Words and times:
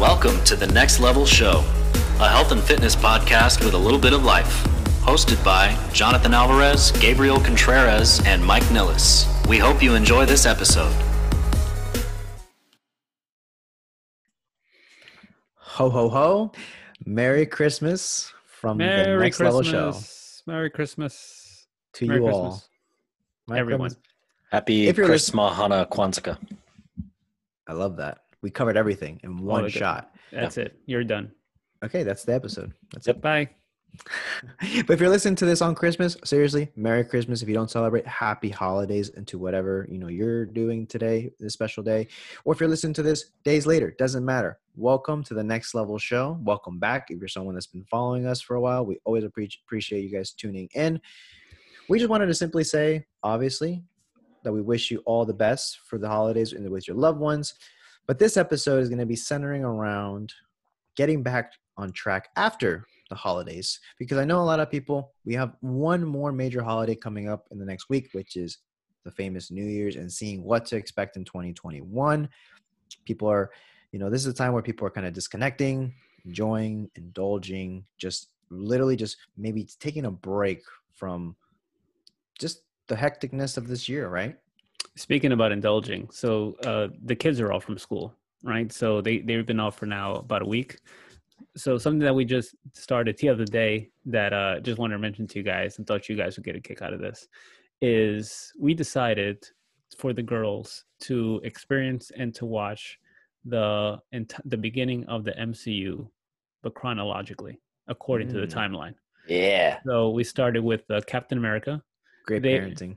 Welcome 0.00 0.42
to 0.44 0.56
the 0.56 0.66
Next 0.66 0.98
Level 0.98 1.26
Show, 1.26 1.58
a 2.20 2.28
health 2.28 2.52
and 2.52 2.62
fitness 2.62 2.96
podcast 2.96 3.62
with 3.62 3.74
a 3.74 3.78
little 3.78 3.98
bit 3.98 4.14
of 4.14 4.24
life. 4.24 4.64
Hosted 5.02 5.42
by 5.44 5.76
Jonathan 5.92 6.32
Alvarez, 6.32 6.90
Gabriel 6.92 7.38
Contreras, 7.38 8.24
and 8.24 8.42
Mike 8.42 8.62
Nilles. 8.72 9.26
We 9.46 9.58
hope 9.58 9.82
you 9.82 9.94
enjoy 9.94 10.24
this 10.24 10.46
episode. 10.46 10.90
Ho 15.56 15.90
ho 15.90 16.08
ho! 16.08 16.52
Merry 17.04 17.44
Christmas 17.44 18.32
from 18.46 18.78
the 18.78 18.84
Next 18.84 19.36
Christmas. 19.36 19.40
Level 19.40 19.62
Show 19.62 19.98
Merry 20.50 20.70
Christmas. 20.70 21.66
to 21.94 22.06
Merry 22.06 22.20
you 22.20 22.24
Christmas. 22.26 22.42
all. 22.54 22.64
Merry 23.48 23.60
Everyone. 23.60 23.88
Christmas. 23.90 24.04
Happy 24.50 24.88
If 24.88 24.96
you're 24.96 25.06
Chris 25.06 25.30
Mahana 25.30 25.86
Kwanzaa. 25.88 26.38
I 27.66 27.72
love 27.74 27.96
that. 27.98 28.22
We 28.42 28.50
covered 28.50 28.76
everything 28.76 29.20
in 29.22 29.38
one 29.38 29.64
okay. 29.64 29.78
shot. 29.78 30.14
That's 30.32 30.56
it. 30.56 30.76
You're 30.86 31.04
done. 31.04 31.32
Okay, 31.84 32.02
that's 32.02 32.24
the 32.24 32.34
episode. 32.34 32.72
That's 32.92 33.06
Bye. 33.06 33.12
it. 33.12 33.20
Bye. 33.20 33.48
but 34.86 34.90
if 34.90 35.00
you're 35.00 35.08
listening 35.08 35.34
to 35.36 35.44
this 35.44 35.62
on 35.62 35.74
Christmas, 35.74 36.16
seriously, 36.24 36.70
Merry 36.76 37.04
Christmas. 37.04 37.42
If 37.42 37.48
you 37.48 37.54
don't 37.54 37.70
celebrate, 37.70 38.06
Happy 38.06 38.48
Holidays 38.48 39.08
into 39.10 39.38
whatever 39.38 39.86
you 39.90 39.98
know 39.98 40.08
you're 40.08 40.46
doing 40.46 40.86
today, 40.86 41.32
this 41.40 41.54
special 41.54 41.82
day, 41.82 42.06
or 42.44 42.54
if 42.54 42.60
you're 42.60 42.68
listening 42.68 42.94
to 42.94 43.02
this 43.02 43.32
days 43.44 43.66
later, 43.66 43.94
doesn't 43.98 44.24
matter. 44.24 44.58
Welcome 44.76 45.24
to 45.24 45.34
the 45.34 45.42
Next 45.42 45.74
Level 45.74 45.98
Show. 45.98 46.38
Welcome 46.42 46.78
back. 46.78 47.10
If 47.10 47.18
you're 47.18 47.28
someone 47.28 47.54
that's 47.54 47.66
been 47.66 47.84
following 47.84 48.26
us 48.26 48.40
for 48.40 48.56
a 48.56 48.60
while, 48.60 48.86
we 48.86 48.98
always 49.04 49.24
appreciate 49.24 50.02
you 50.02 50.16
guys 50.16 50.32
tuning 50.32 50.68
in. 50.74 51.00
We 51.88 51.98
just 51.98 52.10
wanted 52.10 52.26
to 52.26 52.34
simply 52.34 52.64
say, 52.64 53.06
obviously, 53.22 53.82
that 54.44 54.52
we 54.52 54.62
wish 54.62 54.90
you 54.90 55.02
all 55.04 55.24
the 55.24 55.34
best 55.34 55.80
for 55.86 55.98
the 55.98 56.08
holidays 56.08 56.52
and 56.52 56.68
with 56.70 56.86
your 56.86 56.96
loved 56.96 57.18
ones. 57.18 57.54
But 58.10 58.18
this 58.18 58.36
episode 58.36 58.82
is 58.82 58.88
going 58.88 58.98
to 58.98 59.06
be 59.06 59.14
centering 59.14 59.62
around 59.62 60.34
getting 60.96 61.22
back 61.22 61.52
on 61.76 61.92
track 61.92 62.30
after 62.34 62.84
the 63.08 63.14
holidays 63.14 63.78
because 64.00 64.18
I 64.18 64.24
know 64.24 64.40
a 64.40 64.42
lot 64.42 64.58
of 64.58 64.68
people, 64.68 65.12
we 65.24 65.34
have 65.34 65.54
one 65.60 66.04
more 66.04 66.32
major 66.32 66.60
holiday 66.60 66.96
coming 66.96 67.28
up 67.28 67.46
in 67.52 67.60
the 67.60 67.64
next 67.64 67.88
week, 67.88 68.08
which 68.10 68.34
is 68.34 68.58
the 69.04 69.12
famous 69.12 69.52
New 69.52 69.62
Year's 69.62 69.94
and 69.94 70.12
seeing 70.12 70.42
what 70.42 70.66
to 70.66 70.76
expect 70.76 71.16
in 71.16 71.24
2021. 71.24 72.28
People 73.04 73.28
are, 73.28 73.52
you 73.92 74.00
know, 74.00 74.10
this 74.10 74.22
is 74.22 74.26
a 74.26 74.34
time 74.34 74.54
where 74.54 74.62
people 74.64 74.84
are 74.88 74.90
kind 74.90 75.06
of 75.06 75.12
disconnecting, 75.12 75.94
enjoying, 76.24 76.90
indulging, 76.96 77.84
just 77.96 78.30
literally 78.50 78.96
just 78.96 79.18
maybe 79.36 79.68
taking 79.78 80.06
a 80.06 80.10
break 80.10 80.62
from 80.94 81.36
just 82.40 82.62
the 82.88 82.96
hecticness 82.96 83.56
of 83.56 83.68
this 83.68 83.88
year, 83.88 84.08
right? 84.08 84.36
Speaking 84.96 85.32
about 85.32 85.52
indulging, 85.52 86.08
so 86.10 86.56
uh, 86.64 86.88
the 87.04 87.14
kids 87.14 87.40
are 87.40 87.52
all 87.52 87.60
from 87.60 87.78
school, 87.78 88.14
right? 88.42 88.70
So 88.72 89.00
they 89.00 89.18
they've 89.20 89.46
been 89.46 89.60
off 89.60 89.78
for 89.78 89.86
now 89.86 90.16
about 90.16 90.42
a 90.42 90.46
week. 90.46 90.78
So 91.56 91.78
something 91.78 92.00
that 92.00 92.14
we 92.14 92.24
just 92.24 92.54
started 92.74 93.16
the 93.18 93.28
other 93.28 93.44
day 93.44 93.90
that 94.06 94.32
uh, 94.32 94.60
just 94.60 94.78
wanted 94.78 94.94
to 94.94 94.98
mention 94.98 95.26
to 95.28 95.38
you 95.38 95.44
guys 95.44 95.78
and 95.78 95.86
thought 95.86 96.08
you 96.08 96.16
guys 96.16 96.36
would 96.36 96.44
get 96.44 96.56
a 96.56 96.60
kick 96.60 96.82
out 96.82 96.92
of 96.92 97.00
this 97.00 97.26
is 97.80 98.52
we 98.58 98.74
decided 98.74 99.42
for 99.98 100.12
the 100.12 100.22
girls 100.22 100.84
to 101.00 101.40
experience 101.44 102.10
and 102.16 102.34
to 102.34 102.44
watch 102.44 102.98
the 103.44 103.96
ent- 104.12 104.34
the 104.44 104.56
beginning 104.56 105.04
of 105.06 105.24
the 105.24 105.32
MCU, 105.32 106.06
but 106.62 106.74
chronologically 106.74 107.58
according 107.88 108.28
to 108.28 108.34
the 108.40 108.46
Mm. 108.46 108.52
timeline. 108.54 108.94
Yeah. 109.28 109.78
So 109.86 110.10
we 110.10 110.24
started 110.24 110.62
with 110.62 110.82
uh, 110.90 111.00
Captain 111.06 111.38
America. 111.38 111.82
Great 112.26 112.42
They- 112.42 112.58
parenting. 112.58 112.96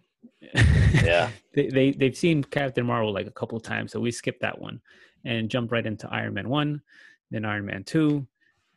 Yeah. 1.03 1.29
they, 1.53 1.67
they 1.69 1.91
they've 1.91 2.15
seen 2.17 2.43
Captain 2.43 2.85
Marvel 2.85 3.13
like 3.13 3.27
a 3.27 3.31
couple 3.31 3.57
of 3.57 3.63
times, 3.63 3.91
so 3.91 3.99
we 3.99 4.11
skipped 4.11 4.41
that 4.41 4.59
one 4.59 4.81
and 5.25 5.49
jumped 5.49 5.71
right 5.71 5.85
into 5.85 6.07
Iron 6.11 6.33
Man 6.33 6.49
one, 6.49 6.81
then 7.31 7.45
Iron 7.45 7.65
Man 7.65 7.83
two. 7.83 8.27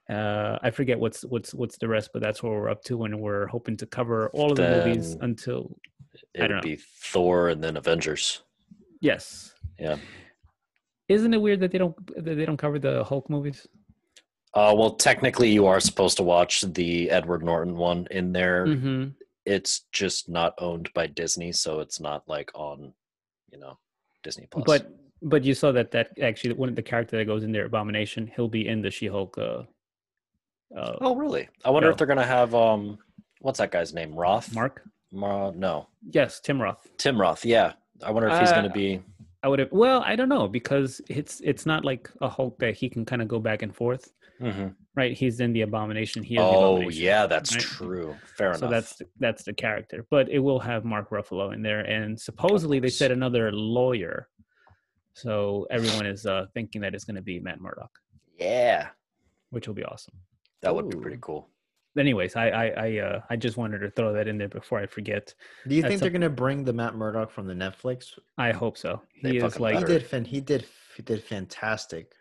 Uh, 0.08 0.56
I 0.62 0.70
forget 0.70 0.98
what's 0.98 1.22
what's 1.24 1.52
what's 1.54 1.78
the 1.78 1.88
rest, 1.88 2.10
but 2.12 2.22
that's 2.22 2.42
what 2.42 2.52
we're 2.52 2.68
up 2.70 2.82
to, 2.84 3.04
and 3.04 3.18
we're 3.20 3.46
hoping 3.48 3.76
to 3.78 3.86
cover 3.86 4.28
all 4.30 4.50
of 4.52 4.56
the 4.56 4.84
movies 4.84 5.16
until 5.20 5.76
It 6.34 6.38
don't 6.38 6.48
would 6.48 6.54
know. 6.56 6.60
be 6.62 6.76
Thor 6.76 7.48
and 7.48 7.62
then 7.62 7.76
Avengers. 7.76 8.42
yes. 9.00 9.52
Yeah. 9.78 9.96
Isn't 11.08 11.34
it 11.34 11.40
weird 11.40 11.60
that 11.60 11.70
they 11.72 11.78
don't 11.78 11.94
that 12.24 12.36
they 12.36 12.44
don't 12.44 12.56
cover 12.56 12.78
the 12.78 13.04
Hulk 13.04 13.28
movies? 13.28 13.66
Uh, 14.54 14.74
well, 14.76 14.92
technically, 14.92 15.50
you 15.50 15.66
are 15.66 15.80
supposed 15.80 16.16
to 16.16 16.22
watch 16.22 16.62
the 16.62 17.10
Edward 17.10 17.42
Norton 17.44 17.76
one 17.76 18.06
in 18.10 18.32
there. 18.32 18.66
Mm-hmm. 18.66 19.08
It's 19.46 19.82
just 19.92 20.28
not 20.28 20.54
owned 20.58 20.90
by 20.92 21.06
Disney, 21.06 21.52
so 21.52 21.78
it's 21.78 22.00
not 22.00 22.24
like 22.28 22.50
on, 22.54 22.92
you 23.52 23.58
know, 23.58 23.78
Disney 24.24 24.46
Plus. 24.50 24.64
But 24.66 24.90
but 25.22 25.44
you 25.44 25.54
saw 25.54 25.70
that 25.72 25.92
that 25.92 26.10
actually 26.20 26.52
one 26.54 26.68
of 26.68 26.74
the 26.74 26.82
character 26.82 27.16
that 27.16 27.24
goes 27.26 27.44
in 27.44 27.52
there, 27.52 27.64
Abomination, 27.64 28.30
he'll 28.34 28.48
be 28.48 28.66
in 28.66 28.82
the 28.82 28.90
She 28.90 29.06
Hulk. 29.06 29.38
Uh, 29.38 29.62
uh, 30.76 30.96
oh, 31.00 31.14
really? 31.14 31.48
I 31.64 31.70
wonder 31.70 31.88
No. 31.88 31.92
if 31.92 31.96
they're 31.96 32.08
gonna 32.08 32.26
have 32.26 32.54
um, 32.56 32.98
what's 33.40 33.58
that 33.60 33.70
guy's 33.70 33.94
name? 33.94 34.12
Roth. 34.14 34.52
Mark. 34.52 34.82
Mar- 35.12 35.52
no, 35.52 35.86
Yes, 36.10 36.40
Tim 36.40 36.60
Roth. 36.60 36.86
Tim 36.98 37.18
Roth. 37.18 37.44
Yeah. 37.44 37.72
I 38.02 38.10
wonder 38.10 38.28
if 38.28 38.38
he's 38.40 38.50
Uh, 38.50 38.54
gonna 38.56 38.68
be. 38.70 39.00
I 39.46 39.48
would 39.48 39.60
have. 39.60 39.70
Well, 39.70 40.02
I 40.04 40.16
don't 40.16 40.28
know 40.28 40.48
because 40.48 41.00
it's 41.08 41.40
it's 41.40 41.66
not 41.66 41.84
like 41.84 42.10
a 42.20 42.28
Hulk 42.28 42.58
that 42.58 42.74
he 42.74 42.88
can 42.88 43.04
kind 43.04 43.22
of 43.22 43.28
go 43.28 43.38
back 43.38 43.62
and 43.62 43.72
forth, 43.72 44.12
Mhm. 44.40 44.74
right? 44.96 45.16
He's 45.16 45.38
in 45.38 45.52
the 45.52 45.60
Abomination. 45.62 46.24
He 46.24 46.34
is 46.34 46.38
the 46.40 46.44
Oh, 46.44 46.72
Abomination. 46.72 47.02
yeah, 47.04 47.26
that's 47.28 47.54
right? 47.54 47.62
true. 47.62 48.16
Fair 48.36 48.54
So 48.54 48.58
enough. 48.58 48.58
So 48.58 48.68
that's 48.68 49.02
that's 49.20 49.42
the 49.44 49.54
character, 49.54 50.04
but 50.10 50.28
it 50.28 50.40
will 50.40 50.58
have 50.58 50.84
Mark 50.84 51.10
Ruffalo 51.10 51.54
in 51.54 51.62
there, 51.62 51.82
and 51.82 52.20
supposedly 52.20 52.80
they 52.80 52.88
said 52.88 53.12
another 53.12 53.52
lawyer. 53.52 54.28
So 55.14 55.68
everyone 55.70 56.06
is 56.06 56.26
uh, 56.26 56.46
thinking 56.52 56.80
that 56.80 56.92
it's 56.96 57.04
going 57.04 57.14
to 57.14 57.22
be 57.22 57.38
Matt 57.38 57.60
Murdock, 57.60 57.92
yeah, 58.36 58.88
which 59.50 59.68
will 59.68 59.76
be 59.76 59.84
awesome. 59.84 60.14
that 60.62 60.74
would 60.74 60.88
be 60.90 60.96
pretty 60.96 61.18
cool. 61.20 61.48
Anyways, 61.98 62.36
I 62.36 62.48
I 62.48 62.66
I, 62.66 62.98
uh, 62.98 63.20
I 63.30 63.36
just 63.36 63.56
wanted 63.56 63.78
to 63.78 63.90
throw 63.90 64.12
that 64.12 64.28
in 64.28 64.38
there 64.38 64.48
before 64.48 64.78
I 64.78 64.86
forget. 64.86 65.34
Do 65.66 65.74
you 65.74 65.82
That's 65.82 65.90
think 65.92 66.00
they're 66.00 66.10
a- 66.10 66.12
gonna 66.12 66.28
bring 66.30 66.64
the 66.64 66.72
Matt 66.72 66.94
Murdock 66.94 67.30
from 67.30 67.46
the 67.46 67.54
Netflix? 67.54 68.18
I 68.36 68.52
hope 68.52 68.76
so. 68.76 69.00
They 69.22 69.30
He 69.32 69.36
is 69.38 69.58
like 69.58 69.78
He 69.78 69.84
did. 69.84 70.04
Fan, 70.06 70.24
he 70.24 70.40
did. 70.40 70.66
He 70.96 71.02
did 71.02 71.22
fantastic. 71.22 72.12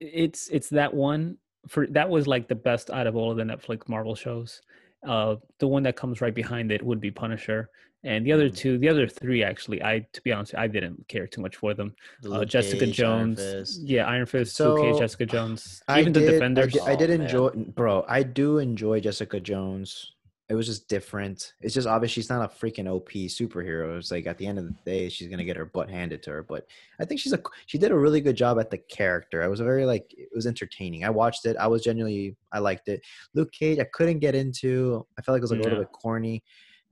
it's 0.00 0.48
it's 0.48 0.68
that 0.70 0.94
one 0.94 1.36
for 1.66 1.86
that 1.88 2.08
was 2.08 2.26
like 2.26 2.48
the 2.48 2.54
best 2.54 2.88
out 2.90 3.06
of 3.06 3.16
all 3.16 3.30
of 3.30 3.36
the 3.36 3.42
Netflix 3.42 3.88
Marvel 3.88 4.14
shows. 4.14 4.62
Uh, 5.06 5.36
the 5.58 5.68
one 5.68 5.82
that 5.84 5.96
comes 5.96 6.20
right 6.20 6.34
behind 6.34 6.72
it 6.72 6.82
would 6.82 7.00
be 7.00 7.10
Punisher, 7.10 7.70
and 8.04 8.24
the 8.26 8.32
other 8.32 8.48
Mhm. 8.48 8.56
two, 8.56 8.78
the 8.78 8.88
other 8.88 9.06
three 9.08 9.42
actually, 9.42 9.82
I 9.82 10.06
to 10.12 10.22
be 10.22 10.32
honest, 10.32 10.54
I 10.56 10.66
didn't 10.68 11.06
care 11.08 11.26
too 11.26 11.40
much 11.40 11.56
for 11.56 11.74
them. 11.74 11.94
Uh, 12.24 12.28
Luke 12.40 12.48
Jessica 12.48 12.84
Cage, 12.86 12.96
Jones, 12.96 13.38
Fist. 13.40 13.82
yeah, 13.84 14.06
Iron 14.06 14.26
Fist, 14.26 14.58
Luke 14.60 14.78
Cage, 14.80 14.98
Jessica 14.98 15.26
Jones, 15.26 15.82
I 15.88 16.00
even 16.00 16.12
did, 16.12 16.24
the 16.26 16.32
I 16.32 16.32
Defenders. 16.32 16.72
did, 16.72 16.82
I 16.82 16.96
did 16.96 17.10
Oh, 17.10 17.18
man. 17.18 17.20
enjoy, 17.22 17.48
bro. 17.74 18.04
I 18.08 18.22
do 18.24 18.58
enjoy 18.58 19.00
Jessica 19.00 19.40
Jones. 19.40 20.12
It 20.48 20.54
was 20.54 20.66
just 20.66 20.88
different. 20.88 21.52
It's 21.60 21.74
just 21.74 21.86
obvious 21.86 22.10
she's 22.10 22.30
not 22.30 22.42
a 22.42 22.48
freaking 22.54 22.88
OP 22.88 23.10
superhero. 23.10 23.98
It's 23.98 24.10
like 24.10 24.26
at 24.26 24.38
the 24.38 24.46
end 24.46 24.58
of 24.58 24.64
the 24.66 24.74
day, 24.86 25.10
she's 25.10 25.28
gonna 25.28 25.44
get 25.44 25.58
her 25.58 25.66
butt 25.66 25.90
handed 25.90 26.22
to 26.22 26.30
her. 26.30 26.42
But 26.42 26.66
I 26.98 27.04
think 27.04 27.20
she's 27.20 27.34
a 27.34 27.42
she 27.66 27.76
did 27.76 27.90
a 27.90 27.98
really 27.98 28.22
good 28.22 28.36
job 28.36 28.58
at 28.58 28.70
the 28.70 28.78
character. 28.78 29.42
I 29.42 29.48
was 29.48 29.60
very 29.60 29.84
like 29.84 30.06
it 30.16 30.30
was 30.34 30.46
entertaining. 30.46 31.04
I 31.04 31.10
watched 31.10 31.44
it. 31.44 31.56
I 31.58 31.66
was 31.66 31.82
genuinely 31.82 32.34
I 32.50 32.60
liked 32.60 32.88
it. 32.88 33.02
Luke 33.34 33.52
Cage, 33.52 33.78
I 33.78 33.84
couldn't 33.92 34.20
get 34.20 34.34
into. 34.34 35.06
I 35.18 35.22
felt 35.22 35.34
like 35.34 35.40
it 35.40 35.42
was 35.42 35.50
like 35.50 35.60
a 35.60 35.64
little 35.64 35.80
bit 35.80 35.92
corny, 35.92 36.42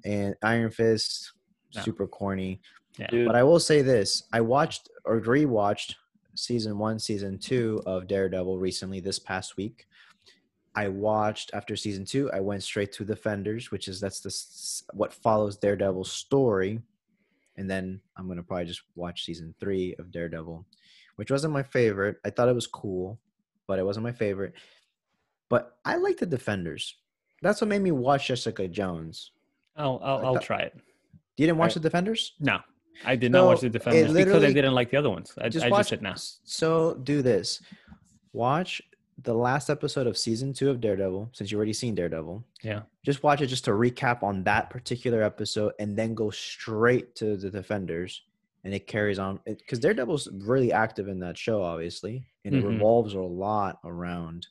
and 0.05 0.34
Iron 0.43 0.71
Fist, 0.71 1.33
No. 1.75 1.81
super 1.81 2.06
corny. 2.06 2.61
Yeah. 2.99 3.25
But 3.27 3.37
I 3.37 3.43
will 3.43 3.61
say 3.61 3.81
this: 3.81 4.25
I 4.34 4.43
watched 4.43 4.91
or 5.06 5.21
rewatched 5.21 5.95
season 6.34 6.77
one, 6.78 6.99
season 6.99 7.39
two 7.39 7.83
of 7.87 8.06
Daredevil 8.06 8.59
recently 8.59 9.00
this 9.00 9.19
past 9.19 9.56
week. 9.56 9.87
I 10.76 10.88
watched 10.88 11.50
after 11.54 11.75
season 11.75 12.04
two. 12.04 12.31
I 12.32 12.41
went 12.41 12.62
straight 12.62 12.92
to 12.92 13.04
Defenders, 13.04 13.70
which 13.70 13.88
is 13.88 13.98
that's 13.98 14.20
the 14.20 14.94
what 14.97 15.12
follows 15.12 15.56
Daredevil's 15.56 16.12
story, 16.12 16.81
and 17.56 17.69
then 17.69 18.00
I'm 18.16 18.28
gonna 18.28 18.42
probably 18.42 18.66
just 18.66 18.82
watch 18.94 19.25
season 19.25 19.54
three 19.59 19.94
of 19.98 20.12
Daredevil, 20.12 20.65
which 21.16 21.31
wasn't 21.31 21.54
my 21.54 21.62
favorite. 21.62 22.19
I 22.25 22.31
thought 22.31 22.48
it 22.50 22.54
was 22.54 22.66
cool, 22.66 23.19
but 23.66 23.78
it 23.78 23.86
wasn't 23.86 24.04
my 24.04 24.12
favorite. 24.12 24.53
But 25.48 25.78
I 25.84 25.97
like 25.97 26.18
the 26.18 26.27
Defenders. 26.27 26.97
That's 27.41 27.60
what 27.60 27.68
made 27.68 27.83
me 27.83 27.92
watch 27.92 28.28
Jessica 28.28 28.68
Jones. 28.68 29.30
I'll 29.77 30.01
I'll, 30.03 30.18
I 30.18 30.22
I'll 30.24 30.39
try 30.39 30.60
it. 30.60 30.74
You 31.39 31.47
didn't 31.47 31.59
watch 31.59 31.68
Right. 31.68 31.74
the 31.74 31.80
Defenders? 31.80 32.33
No, 32.41 32.60
I 33.04 33.16
did 33.16 33.33
not 33.33 33.47
watch 33.47 33.60
the 33.60 33.71
Defenders 33.71 34.12
because 34.12 34.42
I 34.45 34.53
didn't 34.53 34.74
like 34.74 34.91
the 34.91 34.97
other 34.98 35.10
ones. 35.10 35.33
I 35.41 35.48
just 35.48 35.65
I 35.65 35.71
watch 35.71 35.80
just 35.80 35.89
said 35.91 36.03
no. 36.03 36.15
So 36.45 36.95
do 37.03 37.22
this. 37.22 37.60
Watch 38.33 38.83
the 39.22 39.34
last 39.34 39.71
episode 39.71 40.07
of 40.07 40.18
season 40.18 40.53
two 40.53 40.68
of 40.71 40.80
Daredevil, 40.80 41.30
since 41.33 41.51
you've 41.51 41.57
already 41.59 41.72
seen 41.72 41.95
Daredevil. 41.95 42.45
Yeah. 42.63 42.83
Just 43.03 43.22
watch 43.22 43.41
it 43.41 43.47
just 43.47 43.65
to 43.65 43.71
recap 43.71 44.22
on 44.22 44.45
that 44.45 44.68
particular 44.68 45.22
episode 45.22 45.72
and 45.78 45.97
then 45.97 46.15
go 46.15 46.30
straight 46.30 47.15
to 47.16 47.36
the 47.36 47.51
defenders. 47.51 48.22
And 48.65 48.74
it 48.74 48.86
carries 48.86 49.18
on 49.18 49.41
because 49.47 49.78
Daredevil's 49.78 50.28
really 50.33 50.72
active 50.72 51.09
in 51.09 51.18
that 51.21 51.39
show, 51.39 51.63
obviously. 51.63 52.27
And 52.45 52.54
it 52.57 52.63
Mhm. 52.63 52.72
revolves 52.72 53.15
a 53.15 53.21
lot 53.21 53.78
around, 53.84 54.48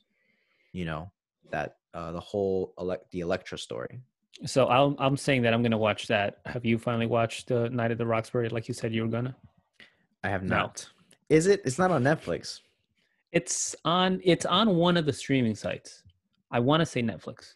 you 0.72 0.84
know, 0.84 1.10
that 1.50 1.76
uh 1.94 2.12
the 2.12 2.20
whole 2.20 2.72
elect 2.78 3.10
the 3.12 3.20
Elektra 3.20 3.58
story. 3.58 4.00
So 4.46 4.66
I'll, 4.66 4.96
I'm 4.98 5.16
saying 5.16 5.42
that 5.42 5.54
I'm 5.54 5.62
gonna 5.62 5.78
watch 5.78 6.08
that. 6.08 6.40
Have 6.46 6.64
you 6.64 6.76
finally 6.78 7.06
watched 7.06 7.50
uh, 7.52 7.68
Night 7.68 7.90
at 7.90 7.98
the 7.98 8.06
Roxbury 8.06 8.48
like 8.48 8.68
you 8.68 8.74
said 8.74 8.92
you 8.92 9.02
were 9.02 9.08
gonna? 9.08 9.36
I 10.24 10.28
have 10.28 10.42
No. 10.42 10.56
not. 10.56 10.88
Is 11.28 11.46
it? 11.46 11.60
It's 11.64 11.78
not 11.78 11.90
on 11.90 12.02
Netflix. 12.02 12.60
It's 13.36 13.76
on. 13.84 14.20
It's 14.24 14.46
on 14.46 14.76
one 14.76 14.96
of 14.96 15.04
the 15.04 15.12
streaming 15.12 15.54
sites. 15.54 16.02
I 16.50 16.58
want 16.60 16.80
to 16.80 16.86
say 16.86 17.02
Netflix. 17.02 17.52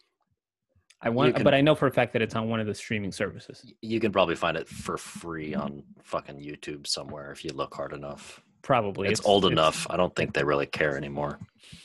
I 1.01 1.09
want, 1.09 1.33
can- 1.35 1.43
but 1.43 1.55
I 1.55 1.61
know 1.61 1.73
for 1.73 1.87
a 1.87 1.91
fact 1.91 2.13
that 2.13 2.21
it's 2.21 2.35
on 2.35 2.47
one 2.49 2.59
of 2.59 2.67
the 2.67 2.75
streaming 2.75 3.11
services. 3.11 3.73
You 3.81 3.99
can 3.99 4.11
probably 4.11 4.35
find 4.35 4.55
it 4.55 4.67
for 4.67 4.95
free 4.97 5.55
on 5.55 5.81
fucking 6.03 6.37
YouTube 6.39 6.85
somewhere 6.85 7.31
if 7.31 7.43
you 7.43 7.49
look 7.55 7.73
hard 7.73 7.93
enough. 7.93 8.41
Probably 8.61 9.09
It's, 9.09 9.25
old 9.25 9.45
enough. 9.45 9.87
I 9.89 9.97
don't 9.97 10.15
think 10.15 10.35
they 10.35 10.43
really 10.43 10.67
care 10.67 10.95
anymore. 10.95 11.39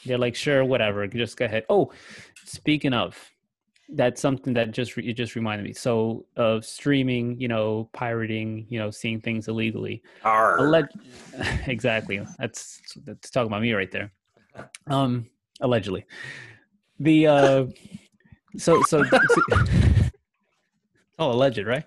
They're 0.05 0.19
like, 0.19 0.35
sure, 0.37 0.63
whatever. 0.63 1.07
Just 1.07 1.39
go 1.39 1.47
ahead. 1.47 1.65
Oh, 1.71 1.91
speaking 2.45 2.93
of, 2.93 3.19
that's 3.91 4.21
something 4.21 4.53
that 4.55 4.73
just 4.73 4.97
re- 4.97 5.07
it 5.07 5.15
just 5.15 5.35
reminded 5.37 5.65
me. 5.65 5.73
So 5.73 6.27
of 6.37 6.65
streaming, 6.65 7.41
you 7.41 7.49
know, 7.49 7.89
pirating, 7.93 8.67
you 8.69 8.79
know, 8.79 8.91
seeing 8.91 9.21
things 9.21 9.49
illegally. 9.49 10.03
Alleg- 10.59 10.89
exactly. 11.69 12.21
That's 12.39 12.81
that's 13.05 13.31
talking 13.31 13.49
about 13.49 13.63
me 13.63 13.73
right 13.73 13.91
there. 13.91 14.13
Um, 14.87 15.29
allegedly, 15.61 16.07
the 16.99 17.27
uh, 17.27 17.67
so 18.57 18.81
so. 18.85 19.05
Oh, 21.19 21.31
alleged, 21.33 21.67
right? 21.67 21.85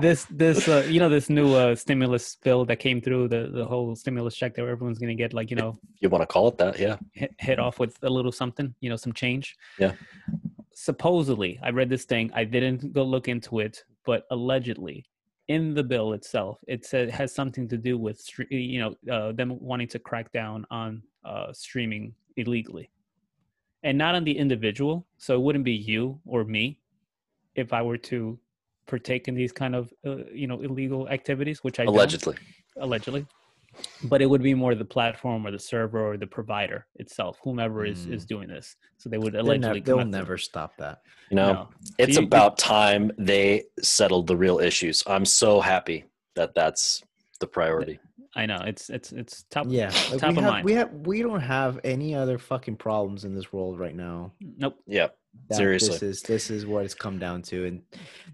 This, 0.00 0.24
this, 0.30 0.68
uh, 0.68 0.86
you 0.88 1.00
know, 1.00 1.08
this 1.08 1.28
new 1.28 1.54
uh, 1.54 1.74
stimulus 1.74 2.36
bill 2.36 2.64
that 2.66 2.76
came 2.76 3.00
through 3.00 3.26
the 3.28 3.50
the 3.52 3.64
whole 3.64 3.96
stimulus 3.96 4.36
check 4.36 4.54
that 4.54 4.62
everyone's 4.62 5.00
gonna 5.00 5.14
get, 5.14 5.32
like, 5.32 5.50
you 5.50 5.56
know, 5.56 5.78
you 5.98 6.08
want 6.08 6.22
to 6.22 6.26
call 6.26 6.46
it 6.46 6.58
that? 6.58 6.78
Yeah. 6.78 6.96
hit, 7.12 7.34
hit 7.38 7.58
off 7.58 7.80
with 7.80 7.98
a 8.04 8.10
little 8.10 8.30
something, 8.30 8.72
you 8.80 8.88
know, 8.88 8.96
some 8.96 9.12
change. 9.12 9.56
Yeah. 9.80 9.94
Supposedly, 10.88 11.60
I 11.62 11.68
read 11.68 11.90
this 11.90 12.06
thing. 12.06 12.30
I 12.34 12.44
didn't 12.44 12.94
go 12.94 13.04
look 13.04 13.28
into 13.28 13.58
it, 13.58 13.84
but 14.06 14.24
allegedly, 14.30 15.04
in 15.48 15.74
the 15.74 15.84
bill 15.84 16.14
itself, 16.14 16.64
it 16.66 16.86
said 16.86 17.10
has 17.10 17.34
something 17.34 17.68
to 17.68 17.76
do 17.76 17.98
with, 17.98 18.18
you 18.48 18.80
know, 18.80 19.14
uh, 19.14 19.32
them 19.32 19.50
wanting 19.60 19.88
to 19.88 19.98
crack 19.98 20.32
down 20.32 20.64
on 20.70 21.02
uh, 21.26 21.52
streaming 21.52 22.14
illegally, 22.38 22.88
and 23.82 23.98
not 23.98 24.14
on 24.14 24.24
the 24.24 24.32
individual. 24.44 25.06
So 25.18 25.34
it 25.34 25.42
wouldn't 25.42 25.66
be 25.72 25.74
you 25.74 26.18
or 26.24 26.44
me 26.44 26.80
if 27.54 27.74
I 27.74 27.82
were 27.82 27.98
to 28.12 28.38
partake 28.86 29.28
in 29.28 29.34
these 29.34 29.52
kind 29.52 29.74
of, 29.76 29.92
uh, 30.06 30.24
you 30.32 30.46
know, 30.46 30.62
illegal 30.62 31.06
activities, 31.10 31.62
which 31.62 31.78
I 31.80 31.84
don't 31.84 31.92
Allegedly. 32.78 33.26
Allegedly 33.78 34.08
but 34.08 34.22
it 34.22 34.26
would 34.26 34.42
be 34.42 34.54
more 34.54 34.74
the 34.74 34.84
platform 34.84 35.46
or 35.46 35.50
the 35.50 35.58
server 35.58 36.12
or 36.12 36.16
the 36.16 36.26
provider 36.26 36.86
itself 36.96 37.38
whomever 37.42 37.84
is 37.84 38.06
is 38.06 38.24
mm. 38.24 38.28
doing 38.28 38.48
this 38.48 38.76
so 38.96 39.08
they 39.08 39.18
would 39.18 39.32
They'll, 39.34 39.42
allegedly 39.46 39.80
they'll 39.80 39.98
come 39.98 40.10
never 40.10 40.38
stop 40.38 40.76
that. 40.78 41.00
You 41.30 41.36
know, 41.36 41.52
No. 41.52 41.68
it's 41.98 42.14
So 42.14 42.20
you- 42.22 42.26
about 42.26 42.58
time 42.58 43.12
they 43.18 43.64
settled 43.82 44.26
the 44.26 44.36
real 44.36 44.58
issues. 44.58 45.02
I'm 45.06 45.24
so 45.24 45.60
happy 45.60 46.04
that 46.36 46.54
that's 46.54 47.02
the 47.40 47.46
priority. 47.46 47.98
i 48.34 48.44
know 48.46 48.60
it's 48.66 48.90
it's 48.90 49.12
it's 49.12 49.44
top 49.50 49.66
Yeah, 49.68 49.86
like 50.10 50.20
top 50.20 50.32
we 50.32 50.38
of 50.38 50.44
have, 50.44 50.52
mind 50.52 50.64
we 50.64 50.72
have 50.74 50.90
we 51.06 51.22
don't 51.22 51.40
have 51.40 51.78
any 51.84 52.14
other 52.14 52.38
fucking 52.38 52.76
problems 52.76 53.24
in 53.24 53.34
this 53.34 53.52
world 53.52 53.78
right 53.78 53.94
now. 53.94 54.32
nope 54.40 54.76
Yeah. 54.86 55.08
That 55.48 55.56
Seriously. 55.56 55.88
this 55.90 56.02
is 56.02 56.22
this 56.22 56.50
is 56.50 56.66
what 56.66 56.84
it's 56.84 56.94
come 56.94 57.18
down 57.18 57.40
to. 57.42 57.66
And 57.66 57.82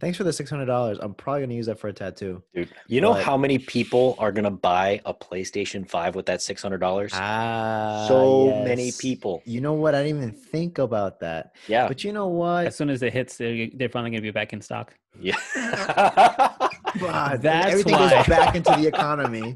thanks 0.00 0.16
for 0.18 0.24
the 0.24 0.32
six 0.32 0.50
hundred 0.50 0.66
dollars. 0.66 0.98
I'm 1.00 1.14
probably 1.14 1.42
gonna 1.42 1.54
use 1.54 1.66
that 1.66 1.78
for 1.78 1.88
a 1.88 1.92
tattoo. 1.92 2.42
Dude, 2.54 2.68
you 2.88 3.00
know 3.00 3.12
But- 3.12 3.22
how 3.24 3.36
many 3.36 3.58
people 3.58 4.16
are 4.18 4.32
going 4.32 4.44
to 4.44 4.50
buy 4.50 5.00
a 5.04 5.14
PlayStation 5.14 5.88
5 5.88 6.14
with 6.16 6.26
that 6.26 6.40
$600? 6.40 7.10
Ah, 7.14 8.06
so 8.08 8.62
many 8.64 8.90
people. 8.98 9.42
You 9.44 9.60
know 9.60 9.74
what? 9.74 9.94
I 9.94 10.02
didn't 10.02 10.18
even 10.18 10.32
think 10.32 10.78
about 10.78 11.20
that. 11.20 11.54
Yeah. 11.68 11.86
But 11.88 12.02
you 12.04 12.12
know 12.12 12.26
what? 12.28 12.66
as 12.66 12.76
soon 12.76 12.90
as 12.90 13.02
it 13.02 13.12
hits 13.12 13.36
they're, 13.36 13.68
they're 13.74 13.88
finally 13.88 14.10
going 14.10 14.22
to 14.22 14.26
be 14.26 14.30
back 14.32 14.52
in 14.52 14.60
stock 14.60 14.92
Yeah. 15.20 15.36
God, 17.00 17.42
That's 17.42 17.70
everything 17.72 17.92
why. 17.94 18.10
goes 18.10 18.26
back 18.26 18.54
into 18.54 18.70
the 18.72 18.86
economy. 18.86 19.54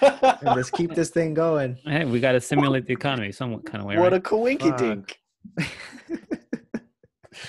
and 0.00 0.38
let's 0.56 0.70
keep 0.70 0.94
this 0.94 1.10
thing 1.10 1.34
going. 1.34 1.76
hey 1.84 2.04
we 2.04 2.20
got 2.20 2.32
to 2.32 2.40
simulate 2.40 2.86
the 2.86 2.92
economy 2.92 3.32
some 3.32 3.60
kind 3.62 3.80
of 3.80 3.86
way 3.86 3.96
what 3.98 4.12
right? 4.12 4.14
a 4.14 4.20
coinky 4.20 4.76
dink. 4.76 5.18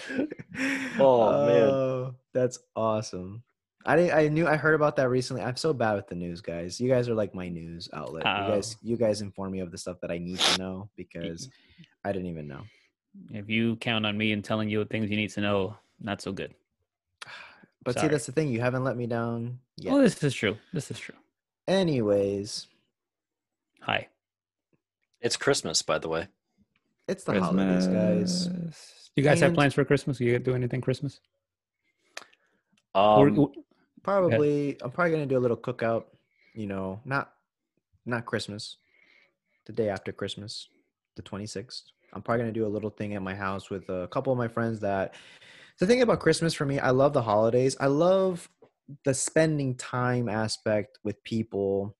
Oh, 0.99 1.47
man. 1.47 1.69
Oh, 1.69 2.15
that's 2.33 2.59
awesome. 2.75 3.43
I 3.85 3.95
didn't, 3.95 4.13
I 4.17 4.27
knew 4.27 4.47
I 4.47 4.55
heard 4.55 4.75
about 4.75 4.95
that 4.97 5.09
recently. 5.09 5.41
I'm 5.41 5.55
so 5.57 5.73
bad 5.73 5.95
with 5.95 6.07
the 6.07 6.15
news, 6.15 6.41
guys. 6.41 6.79
You 6.79 6.87
guys 6.89 7.09
are 7.09 7.15
like 7.15 7.35
my 7.35 7.49
news 7.49 7.89
outlet. 7.91 8.23
You 8.23 8.53
guys 8.53 8.75
oh. 8.75 8.79
you 8.83 8.97
guys 8.97 9.21
inform 9.21 9.51
me 9.51 9.59
of 9.59 9.71
the 9.71 9.77
stuff 9.77 9.99
that 10.01 10.11
I 10.11 10.19
need 10.19 10.39
to 10.39 10.57
know 10.59 10.89
because 10.95 11.49
I 12.05 12.11
didn't 12.11 12.27
even 12.27 12.47
know. 12.47 12.61
if 13.31 13.49
you 13.49 13.75
count 13.77 14.05
on 14.05 14.17
me 14.17 14.31
and 14.31 14.43
telling 14.43 14.69
you 14.69 14.85
things 14.85 15.09
you 15.09 15.17
need 15.17 15.29
to 15.31 15.41
know 15.41 15.75
not 15.99 16.21
so 16.21 16.31
good 16.31 16.53
But 17.83 17.99
see, 17.99 18.07
that's 18.07 18.25
the 18.25 18.31
thing. 18.31 18.49
You 18.49 18.61
haven't 18.61 18.83
let 18.85 18.95
me 18.95 19.07
down 19.07 19.59
yet. 19.75 19.93
oh 19.93 20.01
this 20.01 20.23
is 20.23 20.33
true 20.33 20.57
this 20.71 20.89
is 20.89 20.97
true 20.99 21.15
Anyways, 21.67 22.67
hi 23.81 24.07
It's 25.21 25.37
Christmas, 25.37 25.81
by 25.81 25.99
the 25.99 26.07
way. 26.09 26.27
it's 27.07 27.23
the 27.23 27.39
holidays, 27.41 27.87
guys. 27.87 28.49
Christmas. 29.13 29.17
you 29.17 29.23
guys 29.23 29.39
have 29.41 29.53
plans 29.53 29.73
for 29.73 29.85
christmas 29.85 30.19
you 30.19 30.37
do 30.39 30.55
anything 30.55 30.81
christmas 30.81 31.19
Um, 32.95 33.37
or- 33.39 33.51
Probably, 34.03 34.77
I'm 34.83 34.91
probably 34.91 35.11
gonna 35.11 35.25
do 35.25 35.37
a 35.37 35.39
little 35.45 35.55
cookout. 35.57 36.05
You 36.55 36.67
know, 36.67 36.99
not 37.05 37.31
not 38.05 38.25
Christmas, 38.25 38.75
the 39.65 39.71
day 39.71 39.87
after 39.87 40.11
Christmas, 40.11 40.67
the 41.15 41.21
26th. 41.21 41.83
I'm 42.11 42.21
probably 42.21 42.41
gonna 42.41 42.51
do 42.51 42.65
a 42.65 42.75
little 42.75 42.89
thing 42.89 43.15
at 43.15 43.21
my 43.21 43.33
house 43.33 43.69
with 43.69 43.87
a 43.89 44.09
couple 44.11 44.33
of 44.33 44.37
my 44.37 44.49
friends. 44.49 44.81
That 44.81 45.15
the 45.79 45.87
thing 45.87 46.01
about 46.01 46.19
Christmas 46.19 46.53
for 46.53 46.65
me, 46.65 46.79
I 46.79 46.89
love 46.89 47.13
the 47.13 47.21
holidays. 47.21 47.77
I 47.79 47.87
love 47.87 48.49
the 49.05 49.13
spending 49.13 49.75
time 49.75 50.27
aspect 50.27 50.99
with 51.05 51.23
people 51.23 51.95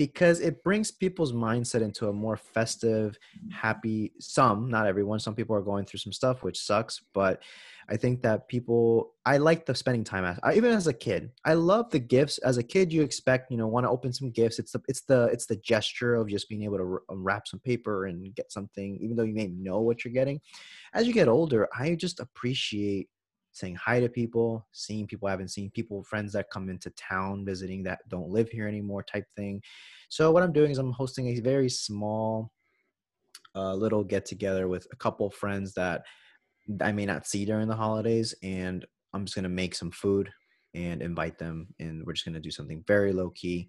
because 0.00 0.40
it 0.40 0.64
brings 0.64 0.90
people's 0.90 1.34
mindset 1.34 1.82
into 1.82 2.08
a 2.08 2.12
more 2.12 2.38
festive, 2.38 3.18
happy. 3.52 4.14
Some, 4.18 4.70
not 4.70 4.86
everyone. 4.86 5.20
Some 5.20 5.34
people 5.34 5.54
are 5.54 5.60
going 5.60 5.84
through 5.84 5.98
some 5.98 6.10
stuff, 6.14 6.42
which 6.42 6.58
sucks. 6.58 7.02
But 7.12 7.42
I 7.86 7.98
think 7.98 8.22
that 8.22 8.48
people, 8.48 9.12
I 9.26 9.36
like 9.36 9.66
the 9.66 9.74
spending 9.74 10.02
time. 10.02 10.24
as- 10.24 10.56
even 10.56 10.72
as 10.72 10.86
a 10.86 10.94
kid, 10.94 11.32
I 11.44 11.52
love 11.52 11.90
the 11.90 11.98
gifts. 11.98 12.38
As 12.38 12.56
a 12.56 12.62
kid, 12.62 12.90
you 12.90 13.02
expect, 13.02 13.50
you 13.50 13.58
know, 13.58 13.66
want 13.66 13.84
to 13.84 13.90
open 13.90 14.10
some 14.10 14.30
gifts. 14.30 14.58
It's 14.58 14.72
the, 14.72 14.80
it's 14.88 15.02
the, 15.02 15.24
it's 15.24 15.44
the 15.44 15.56
gesture 15.56 16.14
of 16.14 16.28
just 16.28 16.48
being 16.48 16.62
able 16.62 16.78
to 16.78 16.84
r- 16.92 17.02
um, 17.10 17.22
wrap 17.22 17.46
some 17.46 17.60
paper 17.60 18.06
and 18.06 18.34
get 18.34 18.50
something, 18.50 18.98
even 19.02 19.16
though 19.18 19.24
you 19.24 19.34
may 19.34 19.48
know 19.48 19.80
what 19.80 20.02
you're 20.02 20.14
getting. 20.14 20.40
As 20.94 21.06
you 21.06 21.12
get 21.12 21.28
older, 21.28 21.68
I 21.78 21.94
just 21.94 22.20
appreciate 22.20 23.10
saying 23.52 23.74
hi 23.76 24.00
to 24.00 24.08
people, 24.08 24.66
seeing 24.72 25.06
people 25.06 25.28
I 25.28 25.32
haven't 25.32 25.48
seen, 25.48 25.70
people, 25.70 26.02
friends 26.04 26.32
that 26.32 26.50
come 26.50 26.68
into 26.68 26.90
town 26.90 27.44
visiting 27.44 27.82
that 27.84 28.00
don't 28.08 28.30
live 28.30 28.48
here 28.48 28.68
anymore, 28.68 29.02
type 29.02 29.26
thing. 29.36 29.60
So 30.08 30.30
what 30.30 30.42
I'm 30.42 30.52
doing 30.52 30.70
is 30.70 30.78
I'm 30.78 30.92
hosting 30.92 31.28
a 31.28 31.40
very 31.40 31.68
small, 31.68 32.52
uh, 33.54 33.74
little 33.74 34.04
get 34.04 34.24
together 34.24 34.68
with 34.68 34.86
a 34.92 34.96
couple 34.96 35.30
friends 35.30 35.74
that 35.74 36.02
I 36.80 36.92
may 36.92 37.06
not 37.06 37.26
see 37.26 37.44
during 37.44 37.68
the 37.68 37.76
holidays, 37.76 38.34
and 38.42 38.84
I'm 39.12 39.24
just 39.24 39.34
gonna 39.34 39.48
make 39.48 39.74
some 39.74 39.90
food 39.90 40.30
and 40.74 41.02
invite 41.02 41.38
them, 41.38 41.68
and 41.80 42.04
we're 42.06 42.12
just 42.12 42.24
gonna 42.24 42.40
do 42.40 42.50
something 42.50 42.84
very 42.86 43.12
low 43.12 43.30
key, 43.30 43.68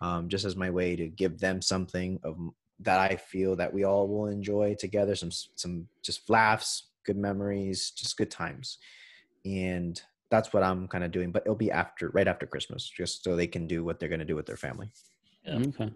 um, 0.00 0.28
just 0.28 0.44
as 0.44 0.56
my 0.56 0.70
way 0.70 0.96
to 0.96 1.08
give 1.08 1.38
them 1.38 1.62
something 1.62 2.18
of 2.24 2.36
that 2.80 2.98
I 2.98 3.16
feel 3.16 3.54
that 3.56 3.72
we 3.72 3.84
all 3.84 4.08
will 4.08 4.26
enjoy 4.26 4.74
together. 4.74 5.14
Some 5.14 5.30
some 5.30 5.86
just 6.02 6.28
laughs, 6.28 6.88
good 7.04 7.16
memories, 7.16 7.92
just 7.92 8.16
good 8.16 8.30
times, 8.30 8.78
and 9.44 10.00
that's 10.30 10.52
what 10.52 10.62
I'm 10.62 10.86
kind 10.88 11.04
of 11.04 11.10
doing. 11.10 11.32
But 11.32 11.42
it'll 11.44 11.56
be 11.56 11.70
after, 11.72 12.08
right 12.10 12.28
after 12.28 12.46
Christmas, 12.46 12.88
just 12.88 13.24
so 13.24 13.34
they 13.34 13.46
can 13.46 13.66
do 13.66 13.84
what 13.84 13.98
they're 13.98 14.08
gonna 14.08 14.24
do 14.24 14.36
with 14.36 14.46
their 14.46 14.56
family. 14.56 14.90
Yeah. 15.44 15.58
okay 15.58 15.90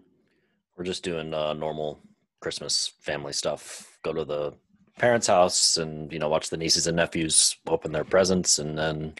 we're 0.75 0.83
just 0.85 1.03
doing 1.03 1.33
uh, 1.33 1.53
normal 1.53 2.01
Christmas 2.41 2.93
family 2.99 3.33
stuff. 3.33 3.97
Go 4.03 4.13
to 4.13 4.25
the 4.25 4.53
parents' 4.99 5.27
house 5.27 5.77
and 5.77 6.11
you 6.11 6.19
know 6.19 6.29
watch 6.29 6.49
the 6.49 6.57
nieces 6.57 6.87
and 6.87 6.97
nephews 6.97 7.55
open 7.67 7.91
their 7.91 8.03
presents, 8.03 8.59
and 8.59 8.77
then 8.77 9.13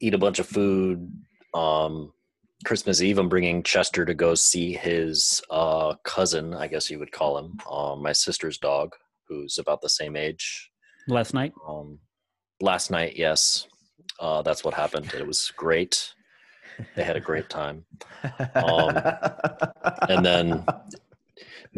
eat 0.00 0.14
a 0.14 0.18
bunch 0.18 0.38
of 0.38 0.46
food. 0.46 1.10
Um, 1.54 2.12
Christmas 2.64 3.02
Eve, 3.02 3.18
I'm 3.18 3.28
bringing 3.28 3.62
Chester 3.62 4.04
to 4.04 4.14
go 4.14 4.34
see 4.34 4.72
his 4.72 5.42
uh, 5.50 5.94
cousin, 6.04 6.54
I 6.54 6.68
guess 6.68 6.90
you 6.90 6.98
would 6.98 7.12
call 7.12 7.38
him, 7.38 7.58
um, 7.70 8.02
my 8.02 8.12
sister's 8.12 8.56
dog, 8.58 8.94
who's 9.28 9.58
about 9.58 9.82
the 9.82 9.90
same 9.90 10.16
age. 10.16 10.70
last 11.06 11.34
night 11.34 11.52
Um, 11.68 11.98
last 12.60 12.90
night, 12.90 13.16
yes, 13.16 13.66
uh, 14.20 14.42
that's 14.42 14.64
what 14.64 14.74
happened. 14.74 15.12
It 15.14 15.26
was 15.26 15.52
great. 15.56 16.14
They 16.94 17.04
had 17.04 17.16
a 17.16 17.20
great 17.20 17.48
time. 17.48 17.84
Um, 18.54 18.98
and 20.08 20.24
then 20.24 20.64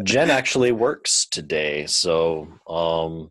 Jen 0.03 0.31
actually 0.31 0.73
works 0.73 1.27
today, 1.27 1.87
so 1.87 2.49
um, 2.69 3.31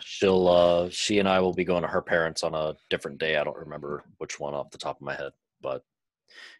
she'll 0.00 0.48
uh, 0.48 0.88
she 0.90 1.18
and 1.18 1.28
I 1.28 1.40
will 1.40 1.54
be 1.54 1.64
going 1.64 1.82
to 1.82 1.88
her 1.88 2.02
parents 2.02 2.42
on 2.42 2.54
a 2.54 2.74
different 2.88 3.18
day. 3.18 3.36
I 3.36 3.44
don't 3.44 3.56
remember 3.56 4.04
which 4.18 4.40
one 4.40 4.54
off 4.54 4.70
the 4.70 4.78
top 4.78 4.96
of 4.96 5.02
my 5.02 5.14
head, 5.14 5.32
but 5.60 5.82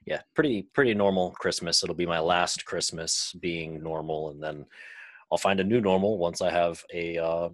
yeah, 0.06 0.20
pretty 0.34 0.62
pretty 0.74 0.94
normal 0.94 1.32
Christmas. 1.32 1.82
It'll 1.82 1.94
be 1.94 2.06
my 2.06 2.20
last 2.20 2.64
Christmas 2.64 3.34
being 3.40 3.82
normal, 3.82 4.30
and 4.30 4.42
then 4.42 4.66
I'll 5.30 5.38
find 5.38 5.60
a 5.60 5.64
new 5.64 5.80
normal 5.80 6.18
once 6.18 6.40
I 6.40 6.50
have 6.50 6.82
a 6.92 7.18
uh, 7.18 7.48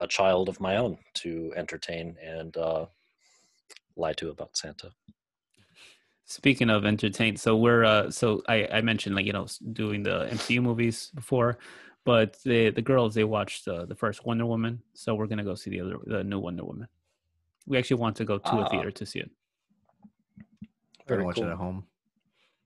a 0.00 0.06
child 0.06 0.48
of 0.48 0.60
my 0.60 0.76
own 0.76 0.98
to 1.14 1.52
entertain 1.56 2.16
and 2.22 2.56
uh, 2.56 2.86
lie 3.96 4.12
to 4.14 4.30
about 4.30 4.56
Santa. 4.56 4.90
Speaking 6.26 6.70
of 6.70 6.84
entertain, 6.86 7.36
so 7.36 7.54
we're 7.56 7.84
uh, 7.84 8.10
so 8.10 8.42
I, 8.48 8.66
I 8.72 8.80
mentioned 8.80 9.14
like 9.14 9.26
you 9.26 9.32
know 9.34 9.46
doing 9.72 10.02
the 10.02 10.26
MCU 10.30 10.62
movies 10.62 11.10
before, 11.14 11.58
but 12.04 12.38
the 12.44 12.70
the 12.70 12.80
girls 12.82 13.14
they 13.14 13.24
watched 13.24 13.68
uh, 13.68 13.84
the 13.84 13.94
first 13.94 14.24
Wonder 14.24 14.46
Woman, 14.46 14.82
so 14.94 15.14
we're 15.14 15.26
gonna 15.26 15.44
go 15.44 15.54
see 15.54 15.68
the 15.70 15.80
other 15.82 15.96
the 16.06 16.24
new 16.24 16.38
Wonder 16.38 16.64
Woman. 16.64 16.88
We 17.66 17.76
actually 17.76 18.00
want 18.00 18.16
to 18.16 18.24
go 18.24 18.38
to 18.38 18.48
a 18.56 18.62
Ah. 18.64 18.68
theater 18.68 18.90
to 18.90 19.04
see 19.06 19.18
it. 19.20 19.30
We're 21.06 21.06
Very 21.08 21.18
gonna 21.18 21.26
watch 21.26 21.36
cool. 21.36 21.44
it 21.44 21.50
at 21.50 21.56
home. 21.58 21.86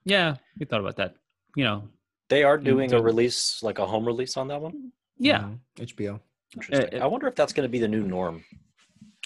Yeah, 0.04 0.36
we 0.58 0.64
thought 0.64 0.80
about 0.80 0.96
that. 0.96 1.16
You 1.56 1.64
know, 1.64 1.88
They 2.28 2.44
are 2.44 2.58
doing 2.58 2.92
a 2.94 3.02
release, 3.02 3.60
like 3.62 3.80
a 3.80 3.86
home 3.86 4.06
release 4.06 4.36
on 4.36 4.46
that 4.48 4.60
one. 4.60 4.92
yeah. 5.18 5.40
Mhm. 5.40 5.58
HBO. 5.80 6.20
Interesting. 6.54 7.00
uh, 7.00 7.04
I 7.04 7.06
wonder 7.06 7.26
if 7.26 7.34
that's 7.34 7.52
going 7.52 7.64
to 7.66 7.70
be 7.70 7.78
the 7.78 7.88
new 7.88 8.02
norm. 8.02 8.44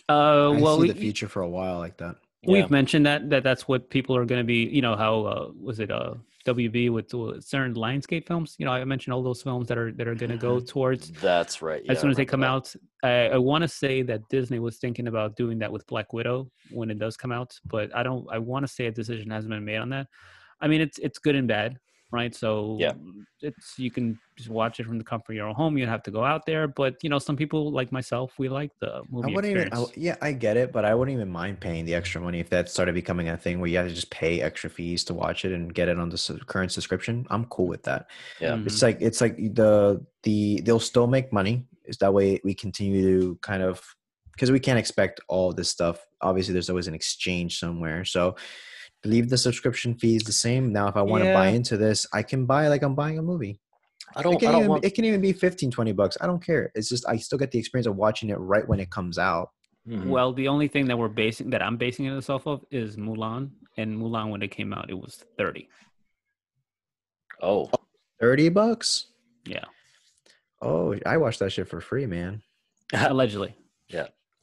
Uh, 0.08 0.52
I 0.52 0.60
well, 0.60 0.76
see 0.76 0.82
we, 0.82 0.88
the 0.88 1.00
future 1.00 1.28
for 1.28 1.42
a 1.42 1.48
while 1.48 1.78
like 1.78 1.96
that. 1.98 2.16
we've 2.46 2.62
Yeah. 2.64 2.66
mentioned 2.70 3.06
that 3.06 3.30
that 3.30 3.44
that's 3.44 3.68
what 3.68 3.88
people 3.90 4.16
are 4.16 4.24
going 4.24 4.40
to 4.40 4.44
be. 4.44 4.64
You 4.64 4.82
know 4.82 4.96
how 4.96 5.24
uh, 5.24 5.50
was 5.58 5.78
it 5.80 5.90
uh 5.90 6.14
WB 6.44 6.90
with 6.90 7.08
the 7.08 7.40
certain 7.40 7.74
Lionsgate 7.74 8.26
films? 8.26 8.56
You 8.58 8.66
know, 8.66 8.72
I 8.72 8.84
mentioned 8.84 9.14
all 9.14 9.22
those 9.22 9.42
films 9.42 9.68
that 9.68 9.78
are 9.78 9.92
that 9.92 10.08
are 10.08 10.16
going 10.16 10.30
to 10.32 10.36
go 10.36 10.58
towards 10.74 11.12
That's 11.12 11.62
right. 11.62 11.82
as 11.88 12.00
soon 12.00 12.10
as 12.10 12.16
they 12.16 12.24
come 12.24 12.40
remember 12.40 12.56
out. 12.56 12.74
I, 13.04 13.28
I 13.28 13.38
want 13.38 13.62
to 13.62 13.68
say 13.68 14.02
that 14.02 14.28
Disney 14.28 14.58
was 14.58 14.78
thinking 14.78 15.06
about 15.06 15.36
doing 15.36 15.60
that 15.60 15.70
with 15.72 15.86
Black 15.86 16.12
Widow 16.12 16.50
when 16.70 16.90
it 16.90 16.98
does 16.98 17.16
come 17.16 17.30
out, 17.30 17.56
but 17.64 17.94
I 17.94 18.02
don't. 18.02 18.26
I 18.30 18.38
want 18.38 18.66
to 18.66 18.72
say 18.72 18.86
a 18.86 18.90
decision 18.90 19.30
hasn't 19.30 19.50
been 19.52 19.64
made 19.64 19.76
on 19.78 19.90
that. 19.90 20.08
I 20.60 20.66
mean, 20.66 20.80
it's 20.80 20.98
it's 20.98 21.18
good 21.20 21.36
and 21.36 21.46
bad, 21.46 21.78
right? 22.12 22.34
So 22.34 22.76
Yeah. 22.78 22.92
it's 23.40 23.78
you 23.78 23.90
can 23.90 24.18
just 24.36 24.48
watch 24.50 24.78
it 24.78 24.86
from 24.86 24.98
the 24.98 25.04
comfort 25.04 25.32
of 25.32 25.36
your 25.36 25.48
own 25.48 25.54
home. 25.54 25.76
You 25.76 25.84
don't 25.84 25.92
have 25.92 26.02
to 26.04 26.10
go 26.10 26.22
out 26.24 26.46
there, 26.46 26.68
but 26.68 26.96
you 27.02 27.10
know, 27.10 27.18
some 27.18 27.36
people 27.36 27.72
like 27.72 27.90
myself, 27.90 28.34
we 28.38 28.48
like 28.48 28.70
the 28.80 29.02
movie 29.10 29.32
I 29.32 29.34
wouldn't 29.34 29.50
even. 29.50 29.66
experience. 29.66 29.90
I, 29.96 30.00
yeah, 30.00 30.16
I 30.22 30.32
get 30.32 30.56
it, 30.56 30.72
but 30.72 30.84
I 30.84 30.94
wouldn't 30.94 31.14
even 31.16 31.28
mind 31.30 31.58
paying 31.60 31.84
the 31.84 31.94
extra 31.94 32.20
money 32.20 32.38
if 32.38 32.50
that 32.50 32.68
started 32.70 32.94
becoming 32.94 33.28
a 33.30 33.36
thing 33.36 33.58
where 33.58 33.68
you 33.68 33.78
have 33.78 33.88
to 33.88 33.94
just 33.94 34.10
pay 34.10 34.40
extra 34.40 34.70
fees 34.70 35.02
to 35.04 35.14
watch 35.14 35.44
it 35.44 35.52
and 35.52 35.74
get 35.74 35.88
it 35.88 35.98
on 35.98 36.08
the 36.10 36.14
s- 36.14 36.30
current 36.46 36.70
subscription. 36.70 37.26
I'm 37.30 37.46
cool 37.46 37.66
with 37.66 37.82
that. 37.84 38.08
Yeah. 38.40 38.52
Mhm. 38.56 38.66
It's 38.66 38.82
like 38.82 38.98
it's 39.00 39.20
like 39.20 39.36
the 39.54 40.04
the 40.22 40.60
they'll 40.60 40.78
still 40.78 41.06
make 41.08 41.32
money. 41.32 41.66
Is 41.84 41.96
that 41.98 42.14
way 42.14 42.40
we 42.44 42.54
continue 42.54 43.02
to 43.20 43.36
kind 43.42 43.62
of 43.62 43.82
because 44.32 44.50
we 44.50 44.60
can't 44.60 44.78
expect 44.78 45.20
all 45.28 45.52
this 45.52 45.68
stuff. 45.68 46.06
Obviously, 46.22 46.52
there's 46.54 46.70
always 46.70 46.86
an 46.88 46.94
exchange 46.94 47.58
somewhere. 47.58 48.04
So 48.04 48.36
leave 49.04 49.28
the 49.28 49.38
subscription 49.38 49.94
fees 49.94 50.22
the 50.22 50.32
same. 50.32 50.72
Now, 50.72 50.88
if 50.88 50.96
I 50.96 51.02
want 51.02 51.24
to 51.24 51.32
buy 51.32 51.48
into 51.48 51.76
this, 51.76 52.06
I 52.12 52.22
can 52.22 52.46
buy 52.46 52.68
like 52.68 52.82
I'm 52.82 52.94
buying 52.94 53.18
a 53.18 53.22
movie. 53.22 53.60
I 54.14 54.22
don't. 54.22 54.38
can, 54.38 54.48
I 54.48 54.52
don't 54.52 54.60
even, 54.62 54.70
want. 54.70 54.84
it 54.84 54.94
can 54.94 55.04
even 55.04 55.20
be 55.20 55.32
15, 55.32 55.70
20 55.70 55.92
bucks. 55.92 56.18
I 56.20 56.26
don't 56.26 56.44
care. 56.44 56.70
It's 56.74 56.88
just 56.88 57.08
I 57.08 57.16
still 57.16 57.38
get 57.38 57.50
the 57.50 57.58
experience 57.58 57.86
of 57.86 57.96
watching 57.96 58.28
it 58.30 58.34
right 58.36 58.66
when 58.68 58.78
it 58.80 58.90
comes 58.90 59.18
out. 59.18 59.50
Mhm. 59.88 60.06
Well, 60.06 60.32
the 60.32 60.48
only 60.48 60.68
thing 60.68 60.86
that 60.88 60.96
we're 60.98 61.08
basing 61.08 61.50
that 61.50 61.62
I'm 61.62 61.76
basing 61.76 62.04
it 62.06 62.30
off 62.30 62.46
of 62.46 62.64
is 62.70 62.96
Mulan, 62.96 63.50
and 63.76 63.98
Mulan 64.00 64.30
when 64.30 64.42
it 64.42 64.48
came 64.52 64.72
out, 64.72 64.90
it 64.90 64.94
was 64.98 65.24
thirty. 65.38 65.68
oh, 67.40 67.70
30 68.20 68.50
bucks? 68.50 69.06
Yeah, 69.44 69.64
Oh, 70.60 70.94
I 71.04 71.16
watched 71.16 71.40
that 71.40 71.50
shit 71.50 71.66
for 71.68 71.80
free, 71.80 72.06
man. 72.06 72.42
allegedly. 72.92 73.56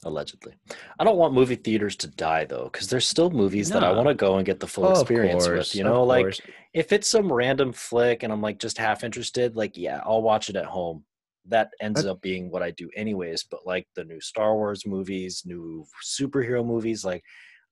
Allegedly. 0.04 0.54
I 0.98 1.04
don't 1.04 1.16
want 1.16 1.34
movie 1.34 1.56
theaters 1.56 1.96
to 1.96 2.08
die 2.08 2.44
though, 2.44 2.68
because 2.72 2.88
there's 2.88 3.06
still 3.06 3.30
movies 3.30 3.68
that 3.70 3.84
I 3.84 3.92
want 3.92 4.08
to 4.08 4.14
go 4.14 4.36
and 4.36 4.46
get 4.46 4.60
the 4.60 4.66
full 4.66 4.86
Of 4.86 5.00
experience 5.00 5.46
course, 5.46 5.70
with. 5.70 5.76
You 5.76 5.84
know, 5.84 6.04
like 6.04 6.24
course. 6.24 6.40
if 6.72 6.92
it's 6.92 7.08
some 7.08 7.32
random 7.32 7.72
flick 7.72 8.22
and 8.22 8.32
I'm 8.32 8.42
like 8.42 8.58
just 8.58 8.78
half 8.78 9.04
interested, 9.04 9.56
like 9.56 9.76
yeah, 9.76 10.00
I'll 10.04 10.22
watch 10.22 10.48
it 10.48 10.56
at 10.56 10.66
home. 10.66 11.04
That 11.46 11.70
ends 11.80 12.04
up 12.04 12.20
being 12.20 12.50
what 12.50 12.62
I 12.62 12.70
do 12.70 12.90
anyways. 12.94 13.44
But 13.50 13.66
like 13.66 13.86
the 13.96 14.04
new 14.04 14.20
Star 14.20 14.54
Wars 14.54 14.86
movies, 14.86 15.42
new 15.44 15.86
superhero 16.04 16.64
movies, 16.64 17.04
like 17.04 17.22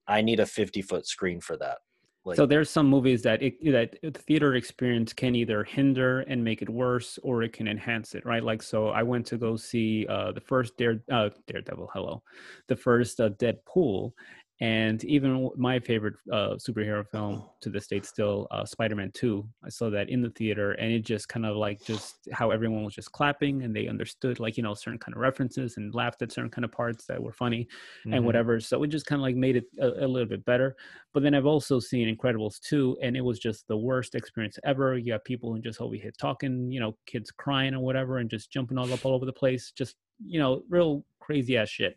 I 0.06 0.22
need 0.22 0.40
a 0.40 0.46
50 0.46 0.82
foot 0.82 1.06
screen 1.06 1.40
for 1.40 1.56
that. 1.58 1.78
Like 2.24 2.36
so 2.36 2.46
there's 2.46 2.68
some 2.68 2.86
movies 2.86 3.22
that 3.22 3.42
it, 3.42 3.54
that 3.72 3.96
the 4.02 4.10
theater 4.10 4.54
experience 4.54 5.12
can 5.12 5.34
either 5.34 5.64
hinder 5.64 6.20
and 6.20 6.42
make 6.44 6.62
it 6.62 6.68
worse, 6.68 7.18
or 7.22 7.42
it 7.42 7.52
can 7.52 7.66
enhance 7.66 8.14
it, 8.14 8.26
right? 8.26 8.42
Like 8.42 8.62
so, 8.62 8.88
I 8.88 9.02
went 9.02 9.26
to 9.26 9.38
go 9.38 9.56
see 9.56 10.06
uh, 10.08 10.32
the 10.32 10.40
first 10.40 10.76
Dare 10.76 11.00
uh, 11.10 11.30
Daredevil, 11.46 11.90
hello, 11.94 12.22
the 12.66 12.76
first 12.76 13.20
uh, 13.20 13.30
Deadpool, 13.30 14.12
and 14.60 15.04
even 15.04 15.50
my 15.56 15.78
favorite 15.78 16.14
uh, 16.32 16.54
superhero 16.56 17.06
film 17.06 17.44
to 17.60 17.70
this 17.70 17.86
date 17.86 18.04
still 18.04 18.48
uh, 18.50 18.64
Spider-Man 18.64 19.12
Two. 19.12 19.48
I 19.64 19.68
saw 19.68 19.88
that 19.90 20.08
in 20.10 20.20
the 20.20 20.30
theater, 20.30 20.72
and 20.72 20.90
it 20.92 21.00
just 21.04 21.28
kind 21.28 21.46
of 21.46 21.56
like 21.56 21.84
just 21.84 22.28
how 22.32 22.50
everyone 22.50 22.82
was 22.84 22.94
just 22.94 23.12
clapping 23.12 23.62
and 23.62 23.74
they 23.74 23.86
understood 23.86 24.40
like 24.40 24.56
you 24.56 24.62
know 24.64 24.74
certain 24.74 24.98
kind 24.98 25.14
of 25.14 25.20
references 25.20 25.76
and 25.76 25.94
laughed 25.94 26.22
at 26.22 26.32
certain 26.32 26.50
kind 26.50 26.64
of 26.64 26.72
parts 26.72 27.06
that 27.06 27.22
were 27.22 27.32
funny 27.32 27.68
and 28.04 28.14
Mhm. 28.14 28.24
whatever. 28.24 28.58
So 28.60 28.82
it 28.82 28.88
just 28.88 29.06
kind 29.06 29.20
of 29.20 29.22
like 29.22 29.36
made 29.36 29.56
it 29.56 29.64
a, 29.80 30.04
a 30.04 30.08
little 30.08 30.28
bit 30.28 30.44
better. 30.44 30.76
But 31.14 31.22
then 31.22 31.34
I've 31.34 31.46
also 31.46 31.78
seen 31.78 32.14
Incredibles 32.14 32.60
2, 32.60 32.98
and 33.02 33.16
it 33.16 33.20
was 33.22 33.38
just 33.38 33.68
the 33.68 33.76
worst 33.76 34.14
experience 34.16 34.58
ever. 34.64 34.98
You 34.98 35.12
got 35.12 35.24
people 35.24 35.52
who 35.52 35.60
just 35.60 35.80
over 35.80 35.94
here 35.94 36.10
talking, 36.18 36.70
you 36.70 36.80
know, 36.80 36.96
kids 37.06 37.30
crying 37.30 37.74
or 37.74 37.80
whatever, 37.80 38.18
and 38.18 38.28
just 38.28 38.50
jumping 38.50 38.76
all 38.76 38.92
up 38.92 39.04
all 39.06 39.14
over 39.14 39.24
the 39.24 39.32
place. 39.32 39.70
Just, 39.70 39.96
you 40.24 40.38
know, 40.40 40.62
real 40.68 41.04
crazy 41.20 41.56
ass 41.56 41.68
shit. 41.68 41.96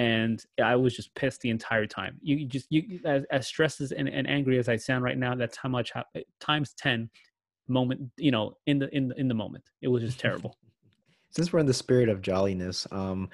And 0.00 0.42
I 0.64 0.76
was 0.76 0.96
just 0.96 1.14
pissed 1.14 1.42
the 1.42 1.50
entire 1.50 1.86
time. 1.86 2.16
You 2.22 2.46
just, 2.46 2.66
you 2.70 3.00
as, 3.04 3.24
as 3.30 3.46
stressed 3.46 3.82
as 3.82 3.92
and, 3.92 4.08
and 4.08 4.26
angry 4.26 4.58
as 4.58 4.66
I 4.66 4.76
sound 4.76 5.04
right 5.04 5.18
now, 5.18 5.34
that's 5.34 5.58
how 5.58 5.68
much, 5.68 5.92
how, 5.92 6.04
times 6.40 6.72
10 6.78 7.10
moment, 7.68 8.10
you 8.16 8.30
know, 8.30 8.54
in 8.66 8.78
the, 8.78 8.88
in 8.96 9.08
the, 9.08 9.20
in 9.20 9.28
the 9.28 9.34
moment. 9.34 9.62
It 9.82 9.88
was 9.88 10.02
just 10.02 10.18
terrible. 10.26 10.56
Since 11.32 11.52
we're 11.52 11.60
in 11.60 11.66
the 11.66 11.74
spirit 11.74 12.08
of 12.08 12.22
jolliness, 12.22 12.86
um, 12.92 13.28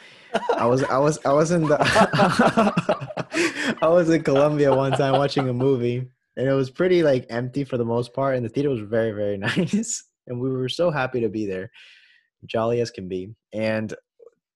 I 0.57 0.67
was 0.67 0.83
I 0.83 0.99
was 0.99 1.19
I 1.25 1.33
was 1.33 1.51
in 1.51 1.63
the 1.63 1.79
I 3.81 3.89
was 3.89 4.11
in 4.11 4.23
Colombia 4.23 4.75
one 4.75 4.93
time 4.93 5.13
watching 5.13 5.49
a 5.49 5.53
movie, 5.55 6.07
and 6.37 6.47
it 6.47 6.53
was 6.53 6.69
pretty 6.69 7.03
like 7.03 7.25
empty 7.31 7.65
for 7.65 7.79
the 7.79 7.87
most 7.87 8.13
part, 8.13 8.37
and 8.37 8.45
the 8.45 8.51
theater 8.51 8.69
was 8.69 8.83
very 8.83 9.13
very 9.13 9.39
nice, 9.39 10.05
and 10.27 10.39
we 10.39 10.51
were 10.51 10.69
so 10.69 10.91
happy 10.91 11.23
to 11.23 11.31
be 11.31 11.47
there, 11.47 11.71
jolly 12.45 12.83
as 12.83 12.91
can 12.91 13.09
be. 13.09 13.35
And 13.55 13.95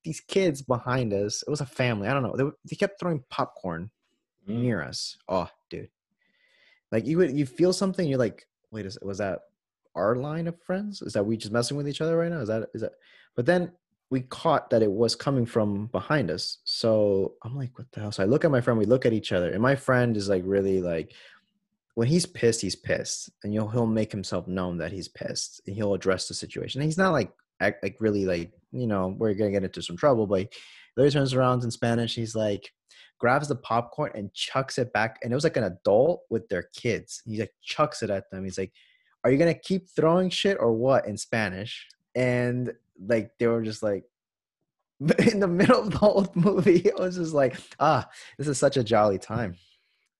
these 0.03 0.19
kids 0.19 0.61
behind 0.61 1.13
us, 1.13 1.43
it 1.45 1.49
was 1.49 1.61
a 1.61 1.65
family. 1.65 2.07
I 2.07 2.13
don't 2.13 2.23
know. 2.23 2.35
They, 2.35 2.69
they 2.69 2.75
kept 2.75 2.99
throwing 2.99 3.23
popcorn 3.29 3.89
Mm. 4.47 4.61
near 4.63 4.81
us. 4.81 5.17
Oh, 5.29 5.47
dude, 5.69 5.89
like 6.91 7.05
you 7.05 7.17
would 7.19 7.31
you 7.37 7.45
feel 7.45 7.73
something? 7.73 8.07
You're 8.07 8.17
like, 8.17 8.47
wait, 8.71 8.85
is, 8.87 8.97
was 9.01 9.19
that 9.19 9.41
our 9.95 10.15
line 10.15 10.47
of 10.47 10.59
friends? 10.63 11.01
Is 11.03 11.13
that 11.13 11.25
we 11.25 11.37
just 11.37 11.51
messing 11.53 11.77
with 11.77 11.87
each 11.87 12.01
other 12.01 12.17
right 12.17 12.31
now? 12.31 12.39
Is 12.39 12.47
that 12.47 12.69
is 12.73 12.81
that? 12.81 12.93
But 13.35 13.45
then 13.45 13.71
we 14.09 14.21
caught 14.21 14.69
that 14.71 14.81
it 14.81 14.91
was 14.91 15.15
coming 15.15 15.45
from 15.45 15.87
behind 15.87 16.31
us. 16.31 16.57
So 16.63 17.35
I'm 17.43 17.55
like, 17.55 17.77
what 17.77 17.91
the 17.91 18.01
hell? 18.01 18.11
So 18.11 18.23
I 18.23 18.25
look 18.25 18.43
at 18.43 18.51
my 18.51 18.61
friend. 18.61 18.79
We 18.79 18.85
look 18.85 19.05
at 19.05 19.13
each 19.13 19.31
other, 19.31 19.51
and 19.51 19.61
my 19.61 19.75
friend 19.75 20.17
is 20.17 20.27
like 20.27 20.43
really 20.45 20.81
like. 20.81 21.13
When 21.93 22.07
he's 22.07 22.25
pissed, 22.25 22.61
he's 22.61 22.75
pissed, 22.75 23.29
and 23.43 23.53
you'll 23.53 23.67
he'll 23.67 23.85
make 23.85 24.11
himself 24.11 24.47
known 24.47 24.77
that 24.79 24.91
he's 24.91 25.07
pissed, 25.07 25.61
and 25.67 25.75
he'll 25.75 25.93
address 25.93 26.27
the 26.27 26.33
situation. 26.33 26.81
And 26.81 26.87
he's 26.87 26.97
not 26.97 27.11
like 27.11 27.31
act, 27.61 27.83
like 27.83 27.97
really 27.99 28.25
like 28.25 28.51
you 28.71 28.87
know 28.87 29.15
we're 29.17 29.33
gonna 29.33 29.51
get 29.51 29.63
into 29.63 29.81
some 29.81 29.97
trouble, 29.97 30.27
but 30.27 30.51
literally 30.97 31.11
turns 31.11 31.33
around 31.33 31.63
in 31.63 31.71
Spanish. 31.71 32.15
He's 32.15 32.35
like, 32.35 32.71
grabs 33.21 33.47
the 33.47 33.55
popcorn 33.55 34.11
and 34.15 34.33
chucks 34.33 34.77
it 34.77 34.91
back. 34.93 35.19
And 35.23 35.31
it 35.31 35.35
was 35.35 35.43
like 35.43 35.57
an 35.57 35.63
adult 35.63 36.23
with 36.29 36.49
their 36.49 36.63
kids. 36.75 37.21
He 37.25 37.39
like 37.39 37.53
chucks 37.63 38.03
it 38.03 38.09
at 38.09 38.29
them. 38.31 38.43
He's 38.43 38.57
like, 38.57 38.73
Are 39.23 39.31
you 39.31 39.37
gonna 39.37 39.53
keep 39.53 39.89
throwing 39.89 40.29
shit 40.29 40.57
or 40.59 40.73
what 40.73 41.07
in 41.07 41.17
Spanish? 41.17 41.87
And 42.15 42.73
like 42.99 43.31
they 43.39 43.47
were 43.47 43.61
just 43.61 43.83
like 43.83 44.03
in 45.31 45.39
the 45.39 45.47
middle 45.47 45.79
of 45.79 45.91
the 45.91 45.97
whole 45.97 46.27
movie, 46.35 46.77
it 46.85 46.97
was 46.97 47.17
just 47.17 47.33
like, 47.33 47.57
ah, 47.79 48.07
this 48.37 48.47
is 48.47 48.57
such 48.57 48.77
a 48.77 48.83
jolly 48.83 49.17
time. 49.17 49.55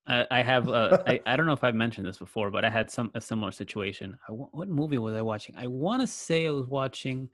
I, 0.07 0.25
I 0.31 0.41
have 0.41 0.67
uh, 0.69 0.97
I, 1.05 1.19
I 1.25 1.35
don't 1.35 1.45
know 1.45 1.53
if 1.53 1.63
I've 1.63 1.75
mentioned 1.75 2.07
this 2.07 2.17
before, 2.17 2.49
but 2.51 2.65
I 2.65 2.69
had 2.69 2.89
some 2.89 3.11
a 3.13 3.21
similar 3.21 3.51
situation. 3.51 4.17
I, 4.27 4.31
what 4.31 4.67
movie 4.67 4.97
was 4.97 5.15
I 5.15 5.21
watching? 5.21 5.55
I 5.57 5.67
want 5.67 6.01
to 6.01 6.07
say 6.07 6.47
I 6.47 6.51
was 6.51 6.67
watching 6.67 7.29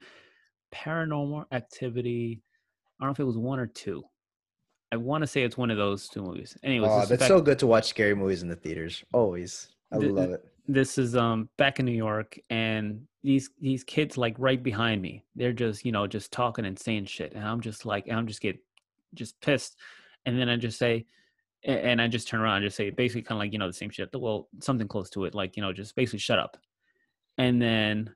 Paranormal 0.74 1.46
Activity. 1.52 2.42
I 3.00 3.04
don't 3.04 3.08
know 3.08 3.12
if 3.12 3.20
it 3.20 3.24
was 3.24 3.38
one 3.38 3.58
or 3.58 3.66
two. 3.66 4.04
I 4.92 4.96
want 4.96 5.22
to 5.22 5.26
say 5.26 5.42
it's 5.42 5.56
one 5.56 5.70
of 5.70 5.76
those 5.76 6.08
two 6.08 6.22
movies. 6.22 6.56
Anyways, 6.62 6.90
Oh, 6.90 7.04
that's 7.06 7.20
back, 7.20 7.28
so 7.28 7.40
good 7.40 7.58
to 7.58 7.66
watch 7.66 7.86
scary 7.88 8.14
movies 8.14 8.42
in 8.42 8.48
the 8.48 8.56
theaters. 8.56 9.04
Always. 9.12 9.68
I 9.92 9.98
The- 9.98 10.08
love 10.12 10.30
it. 10.30 10.44
this 10.66 10.98
is 10.98 11.16
um 11.16 11.48
back 11.56 11.78
in 11.80 11.86
New 11.86 11.92
York, 11.92 12.38
and 12.50 13.02
these 13.22 13.50
these 13.60 13.82
kids 13.84 14.18
like 14.18 14.34
right 14.38 14.62
behind 14.62 15.00
me. 15.02 15.24
They're 15.36 15.52
just 15.52 15.84
you 15.84 15.92
know 15.92 16.06
just 16.06 16.32
talking 16.32 16.66
and 16.66 16.78
saying 16.78 17.06
shit, 17.06 17.32
and 17.34 17.44
I'm 17.44 17.60
just 17.60 17.86
like 17.86 18.10
I'm 18.10 18.26
just 18.26 18.40
get 18.42 18.58
just 19.14 19.40
pissed, 19.40 19.76
and 20.26 20.38
then 20.38 20.48
I 20.50 20.56
just 20.56 20.78
say, 20.78 21.06
and 21.64 22.00
I 22.00 22.08
just 22.08 22.28
turn 22.28 22.40
around 22.40 22.58
and 22.58 22.66
just 22.66 22.76
say 22.76 22.90
basically 22.90 23.22
kind 23.22 23.36
of 23.36 23.40
like 23.40 23.52
you 23.52 23.58
know 23.58 23.66
the 23.66 23.72
same 23.72 23.90
shit. 23.90 24.10
Well, 24.14 24.48
something 24.60 24.88
close 24.88 25.10
to 25.10 25.24
it, 25.24 25.34
like 25.34 25.56
you 25.56 25.62
know 25.62 25.72
just 25.72 25.94
basically 25.96 26.20
shut 26.20 26.38
up, 26.38 26.56
and 27.36 27.60
then 27.60 28.14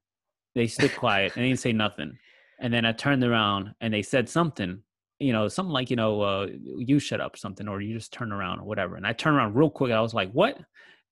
they 0.54 0.66
stood 0.66 0.94
quiet 0.96 1.32
and 1.34 1.44
they 1.44 1.48
didn't 1.48 1.60
say 1.60 1.72
nothing, 1.72 2.18
and 2.60 2.72
then 2.72 2.84
I 2.84 2.92
turned 2.92 3.24
around 3.24 3.74
and 3.80 3.92
they 3.92 4.02
said 4.02 4.28
something. 4.28 4.82
You 5.18 5.32
know, 5.32 5.46
something 5.46 5.72
like, 5.72 5.88
you 5.88 5.94
know, 5.94 6.20
uh, 6.20 6.48
you 6.78 6.98
shut 6.98 7.20
up, 7.20 7.36
something, 7.36 7.68
or 7.68 7.80
you 7.80 7.94
just 7.94 8.12
turn 8.12 8.32
around 8.32 8.58
or 8.58 8.64
whatever. 8.64 8.96
And 8.96 9.06
I 9.06 9.12
turned 9.12 9.36
around 9.36 9.54
real 9.54 9.70
quick. 9.70 9.92
I 9.92 10.00
was 10.00 10.14
like, 10.14 10.32
what? 10.32 10.58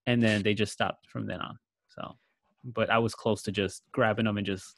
and 0.06 0.22
then 0.22 0.42
they 0.42 0.54
just 0.54 0.72
stopped 0.72 1.08
from 1.08 1.26
then 1.26 1.40
on. 1.40 1.58
So, 1.88 2.16
but 2.64 2.90
I 2.90 2.98
was 2.98 3.14
close 3.14 3.42
to 3.42 3.52
just 3.52 3.82
grabbing 3.92 4.24
them 4.24 4.38
and 4.38 4.46
just, 4.46 4.76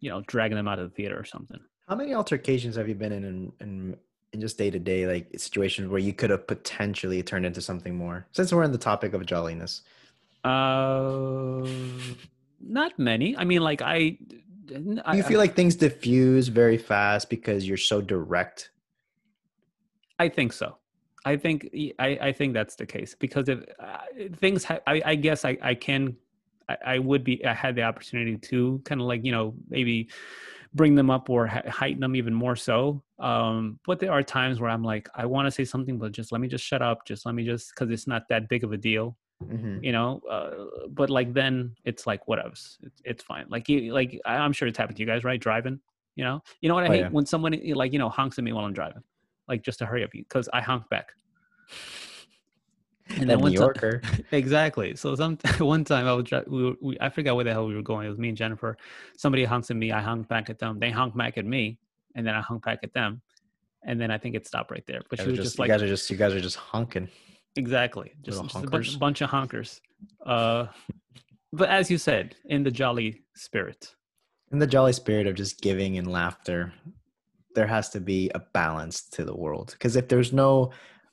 you 0.00 0.10
know, 0.10 0.22
dragging 0.26 0.56
them 0.56 0.68
out 0.68 0.78
of 0.78 0.90
the 0.90 0.94
theater 0.94 1.18
or 1.18 1.24
something. 1.24 1.60
How 1.88 1.96
many 1.96 2.14
altercations 2.14 2.76
have 2.76 2.88
you 2.88 2.94
been 2.94 3.12
in 3.12 3.24
in, 3.24 3.52
in 3.60 3.96
in 4.32 4.40
just 4.40 4.58
day 4.58 4.70
to 4.70 4.78
day 4.78 5.06
like 5.06 5.28
situations 5.38 5.88
where 5.88 6.00
you 6.00 6.12
could 6.12 6.30
have 6.30 6.46
potentially 6.46 7.22
turned 7.22 7.46
into 7.46 7.60
something 7.60 7.94
more? 7.94 8.26
Since 8.32 8.52
we're 8.52 8.64
on 8.64 8.72
the 8.72 8.78
topic 8.78 9.12
of 9.14 9.24
jolliness. 9.26 9.82
Uh, 10.44 11.66
not 12.60 12.98
many. 12.98 13.36
I 13.36 13.44
mean, 13.44 13.62
like 13.62 13.82
I. 13.82 14.18
Do 14.66 15.02
you 15.14 15.24
feel 15.24 15.38
like 15.38 15.56
things 15.56 15.74
diffuse 15.74 16.46
very 16.46 16.78
fast 16.78 17.28
because 17.28 17.66
you're 17.66 17.76
so 17.76 18.00
direct? 18.00 18.70
I 20.20 20.28
think 20.28 20.52
so. 20.52 20.76
I 21.24 21.36
think 21.36 21.68
I, 21.98 22.18
I 22.20 22.32
think 22.32 22.54
that's 22.54 22.76
the 22.76 22.86
case 22.86 23.16
because 23.18 23.48
if 23.48 23.64
uh, 23.78 23.98
things 24.36 24.64
ha- 24.64 24.78
I, 24.86 25.02
I 25.04 25.14
guess 25.16 25.44
I, 25.44 25.58
I 25.60 25.74
can 25.74 26.16
I, 26.68 26.76
I 26.86 26.98
would 26.98 27.24
be 27.24 27.44
I 27.44 27.52
had 27.52 27.74
the 27.74 27.82
opportunity 27.82 28.36
to 28.36 28.80
kind 28.84 29.00
of 29.00 29.06
like 29.06 29.24
you 29.24 29.32
know 29.32 29.54
maybe 29.68 30.08
bring 30.74 30.94
them 30.94 31.10
up 31.10 31.28
or 31.30 31.46
ha- 31.46 31.62
heighten 31.68 32.00
them 32.00 32.14
even 32.14 32.32
more 32.34 32.56
so. 32.56 33.02
Um 33.18 33.78
but 33.86 33.98
there 33.98 34.12
are 34.12 34.22
times 34.22 34.60
where 34.60 34.70
I'm 34.70 34.84
like 34.84 35.08
I 35.14 35.26
want 35.26 35.46
to 35.46 35.50
say 35.50 35.64
something 35.64 35.98
but 35.98 36.12
just 36.12 36.30
let 36.32 36.40
me 36.40 36.48
just 36.48 36.64
shut 36.64 36.82
up. 36.82 37.04
Just 37.06 37.26
let 37.26 37.34
me 37.34 37.44
just 37.44 37.72
because 37.74 37.90
it's 37.90 38.06
not 38.06 38.28
that 38.28 38.48
big 38.48 38.64
of 38.64 38.72
a 38.72 38.76
deal 38.76 39.16
Mm-hmm. 39.42 39.82
you 39.82 39.90
know 39.92 40.20
uh, 40.30 40.50
but 40.90 41.08
like 41.08 41.32
then 41.32 41.74
it's 41.86 42.06
like 42.06 42.28
whatever 42.28 42.50
it's, 42.50 42.76
it's 43.06 43.22
fine. 43.22 43.46
Like 43.48 43.70
you 43.70 43.90
like 43.94 44.20
I- 44.26 44.34
i'm 44.36 44.52
sure 44.52 44.68
it's 44.68 44.76
happened 44.76 44.98
to 44.98 45.00
you 45.02 45.06
guys 45.06 45.24
right? 45.24 45.40
Driving 45.40 45.80
you 46.14 46.24
know? 46.24 46.42
You 46.60 46.68
know 46.68 46.74
what 46.74 46.84
i 46.84 46.88
Oh, 46.88 46.92
hate? 46.92 47.00
yeah. 47.00 47.08
when 47.08 47.24
someone 47.24 47.58
like 47.72 47.94
you 47.94 47.98
know 47.98 48.10
honks 48.10 48.36
at 48.36 48.44
me 48.44 48.52
while 48.52 48.66
i'm 48.66 48.74
driving 48.74 49.02
like 49.48 49.62
just 49.62 49.78
to 49.78 49.86
hurry 49.86 50.04
up 50.04 50.10
because 50.12 50.46
i 50.52 50.60
honk 50.60 50.86
back 50.90 51.12
And 53.18 53.28
then 53.28 53.40
New 53.40 53.50
Yorker. 53.50 54.02
exactly 54.30 54.94
so 54.94 55.14
some 55.14 55.36
one 55.58 55.84
time 55.84 56.06
i 56.06 56.12
was 56.12 56.26
we, 56.46 56.76
we 56.80 56.96
i 57.00 57.08
forgot 57.08 57.34
where 57.34 57.44
the 57.44 57.52
hell 57.52 57.66
we 57.66 57.74
were 57.74 57.82
going 57.82 58.06
it 58.06 58.10
was 58.10 58.18
me 58.18 58.28
and 58.28 58.36
jennifer 58.36 58.76
somebody 59.16 59.44
honks 59.44 59.70
at 59.70 59.76
me 59.76 59.90
i 59.90 60.00
honk 60.00 60.28
back 60.28 60.48
at 60.48 60.58
them 60.58 60.78
they 60.78 60.90
honk 60.90 61.16
back 61.16 61.36
at 61.36 61.44
me 61.44 61.78
and 62.14 62.26
then 62.26 62.34
i 62.34 62.40
honk 62.40 62.64
back 62.64 62.78
at 62.82 62.92
them 62.94 63.20
and 63.84 64.00
then 64.00 64.10
i 64.10 64.18
think 64.18 64.34
it 64.34 64.46
stopped 64.46 64.70
right 64.70 64.84
there 64.86 65.00
but 65.10 65.18
You 65.18 65.24
she 65.24 65.30
guys, 65.30 65.30
was 65.30 65.38
are 65.38 65.42
just, 65.42 65.52
just, 65.52 65.58
like 65.58 65.68
you 65.68 65.74
guys 65.74 65.82
are 65.82 65.88
just 65.88 66.10
you 66.10 66.16
guys 66.16 66.34
are 66.34 66.40
just 66.40 66.56
honking. 66.56 67.08
Exactly. 67.56 68.12
Just, 68.22 68.42
just 68.42 68.54
a 68.56 68.66
bunch, 68.68 68.98
bunch 68.98 69.20
of 69.20 69.30
honkers. 69.30 69.80
Uh, 70.24 70.66
but 71.52 71.68
as 71.68 71.90
you 71.90 71.98
said, 71.98 72.36
in 72.46 72.62
the 72.62 72.70
jolly 72.70 73.22
spirit. 73.34 73.94
In 74.52 74.58
the 74.58 74.66
jolly 74.66 74.92
spirit 74.92 75.26
of 75.26 75.34
just 75.34 75.60
giving 75.60 75.98
and 75.98 76.10
laughter, 76.10 76.72
there 77.54 77.66
has 77.66 77.88
to 77.90 78.00
be 78.00 78.30
a 78.34 78.40
balance 78.52 79.02
to 79.10 79.24
the 79.24 79.34
world. 79.34 79.70
Because 79.72 79.96
if 79.96 80.08
there's 80.08 80.32
no 80.32 80.70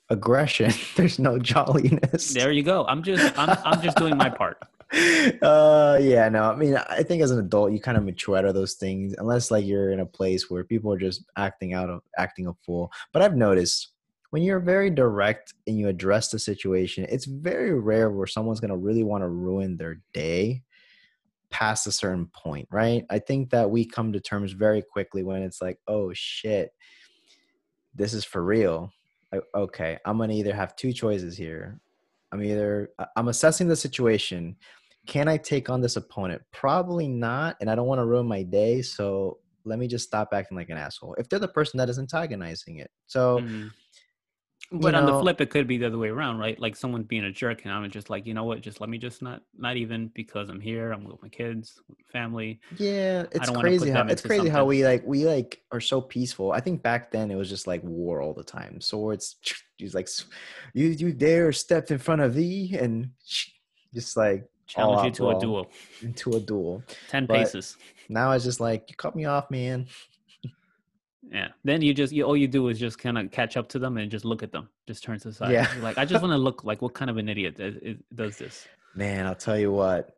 aggression, 0.10 0.72
there's 0.96 1.20
no 1.20 1.40
jolliness. 1.40 2.34
There 2.34 2.52
you 2.52 2.64
go. 2.64 2.86
I'm 2.86 3.04
just 3.04 3.38
I'm 3.38 3.58
I'm 3.64 3.82
just 3.82 3.98
doing 3.98 4.18
my 4.18 4.30
part. 4.30 4.58
uh 5.42 5.98
yeah 6.00 6.30
no 6.30 6.44
i 6.44 6.56
mean 6.56 6.78
i 6.90 7.04
think 7.04 7.22
as 7.22 7.30
an 7.30 7.40
adult 7.40 7.74
you 7.74 7.80
kind 7.80 7.98
of 7.98 8.06
mature 8.06 8.38
out 8.38 8.46
of 8.46 8.56
those 8.56 8.76
things 8.76 9.14
unless 9.18 9.52
like 9.52 9.66
you're 9.66 9.92
in 9.92 10.00
a 10.00 10.06
place 10.06 10.50
where 10.50 10.64
people 10.64 10.94
are 10.94 10.98
just 10.98 11.26
acting 11.36 11.74
out 11.74 11.90
of 11.90 12.00
acting 12.18 12.48
a 12.48 12.54
fool 12.66 12.90
but 13.12 13.22
i've 13.22 13.36
noticed 13.36 13.90
when 14.30 14.42
you're 14.42 14.62
very 14.62 14.90
direct 14.90 15.54
and 15.68 15.78
you 15.78 15.90
address 15.90 16.30
the 16.30 16.40
situation 16.40 17.06
it's 17.10 17.26
very 17.26 17.78
rare 17.78 18.10
where 18.10 18.28
someone's 18.28 18.62
going 18.62 18.72
to 18.72 18.78
really 18.78 19.04
want 19.04 19.22
to 19.22 19.28
ruin 19.28 19.76
their 19.76 20.00
day 20.14 20.64
past 21.50 21.86
a 21.86 21.92
certain 21.92 22.28
point 22.28 22.66
right 22.72 23.04
i 23.10 23.20
think 23.20 23.50
that 23.50 23.70
we 23.70 23.84
come 23.84 24.14
to 24.14 24.22
terms 24.22 24.54
very 24.54 24.82
quickly 24.82 25.22
when 25.22 25.44
it's 25.44 25.62
like 25.62 25.78
oh 25.90 26.14
shit 26.14 26.70
this 27.94 28.14
is 28.14 28.24
for 28.24 28.42
real 28.42 28.94
okay 29.56 29.98
i'm 30.06 30.18
to 30.18 30.32
either 30.32 30.54
have 30.54 30.76
two 30.76 30.94
choices 30.94 31.38
here 31.38 31.80
i'm 32.32 32.42
either 32.44 32.90
i'm 33.16 33.28
assessing 33.28 33.68
the 33.68 33.76
situation 33.76 34.56
can 35.08 35.30
I 35.30 35.38
take 35.38 35.70
on 35.70 35.82
this 35.82 35.96
opponent? 35.96 36.42
Probably 36.52 37.08
not. 37.08 37.56
And 37.62 37.72
I 37.72 37.76
don't 37.76 37.88
want 37.88 38.00
to 38.00 38.06
ruin 38.06 38.28
my 38.28 38.44
day. 38.44 38.82
So 38.82 39.40
let 39.64 39.80
me 39.80 39.88
just 39.88 40.06
stop 40.06 40.30
acting 40.34 40.58
like 40.58 40.70
an 40.70 40.78
asshole. 40.78 41.16
If 41.18 41.30
they're 41.30 41.40
the 41.40 41.48
person 41.48 41.78
that 41.78 41.90
is 41.90 41.98
antagonizing 41.98 42.78
it. 42.80 42.92
So 43.08 43.40
Mhm. 43.40 43.72
But 44.72 44.96
on 44.96 45.06
know- 45.06 45.14
the 45.16 45.22
flip, 45.22 45.40
it 45.40 45.50
could 45.50 45.66
be 45.66 45.78
the 45.78 45.88
other 45.88 45.98
way 45.98 46.10
around, 46.10 46.40
right? 46.40 46.60
Like 46.60 46.76
someone 46.76 47.04
being 47.04 47.24
a 47.24 47.32
jerk, 47.32 47.64
and 47.64 47.74
I'm 47.74 47.90
just 47.90 48.10
like, 48.10 48.26
you 48.26 48.34
know 48.34 48.44
what? 48.44 48.60
Just 48.62 48.82
let 48.82 48.90
me 48.90 48.98
just 48.98 49.22
not 49.22 49.42
not 49.58 49.78
even 49.78 50.12
because 50.14 50.50
I'm 50.50 50.60
here. 50.60 50.92
I'm 50.92 51.06
with 51.06 51.22
my 51.22 51.30
kids, 51.30 51.80
with 51.88 52.00
family. 52.12 52.60
yeah, 52.78 53.24
it's 53.32 53.50
crazy 53.50 53.90
how 53.90 54.06
it's 54.08 54.22
crazy 54.22 54.50
how 54.50 54.66
we 54.66 54.84
like 54.84 55.04
we 55.06 55.26
like 55.26 55.62
are 55.72 55.80
so 55.80 56.02
peaceful. 56.02 56.52
I 56.52 56.60
think 56.60 56.84
back 56.84 57.12
then 57.12 57.32
it 57.32 57.36
was 57.36 57.48
just 57.50 57.66
like 57.66 57.82
war 57.84 58.22
all 58.22 58.34
the 58.34 58.44
time. 58.44 58.82
Swords, 58.82 59.38
just 59.80 59.96
like 59.96 60.10
you 60.74 60.88
you 60.88 61.14
dare 61.14 61.54
step 61.54 61.90
in 61.90 61.98
front 61.98 62.22
of 62.22 62.34
thee 62.34 62.76
and 62.78 63.12
just 63.94 64.18
like 64.18 64.50
Challenge 64.68 65.06
you 65.06 65.12
to 65.12 65.30
a 65.30 65.40
duel, 65.40 65.72
into 66.02 66.34
a 66.34 66.42
duel. 66.42 66.84
ten 67.08 67.26
But- 67.26 67.38
paces. 67.38 67.78
Now 68.10 68.32
it's 68.34 68.44
just 68.44 68.60
like 68.60 68.90
you 68.90 68.96
cut 68.98 69.16
me 69.16 69.24
off, 69.24 69.50
man. 69.50 69.88
Yeah. 71.32 71.50
Then 71.64 71.82
you 71.82 71.94
just 71.94 72.14
you, 72.14 72.24
all 72.24 72.38
you 72.38 72.48
do 72.48 72.68
is 72.70 72.80
just 72.80 73.00
kind 73.00 73.18
of 73.18 73.32
catch 73.32 73.58
up 73.58 73.68
to 73.70 73.80
them 73.80 73.98
and 73.98 74.10
just 74.10 74.26
look 74.26 74.44
at 74.44 74.52
them. 74.52 74.70
Just 74.88 75.04
turn 75.04 75.20
to 75.20 75.28
the 75.30 75.34
side. 75.34 75.52
Yeah. 75.52 75.68
Like 75.82 75.98
I 75.98 76.06
just 76.06 76.22
want 76.24 76.34
to 76.34 76.38
look 76.38 76.64
like 76.64 76.82
what 76.82 76.94
kind 76.94 77.10
of 77.10 77.18
an 77.18 77.30
idiot 77.30 77.60
is, 77.60 77.76
is, 77.78 77.98
does 78.14 78.38
this? 78.38 78.68
Man, 78.96 79.28
I'll 79.28 79.36
tell 79.36 79.60
you 79.60 79.72
what, 79.72 80.18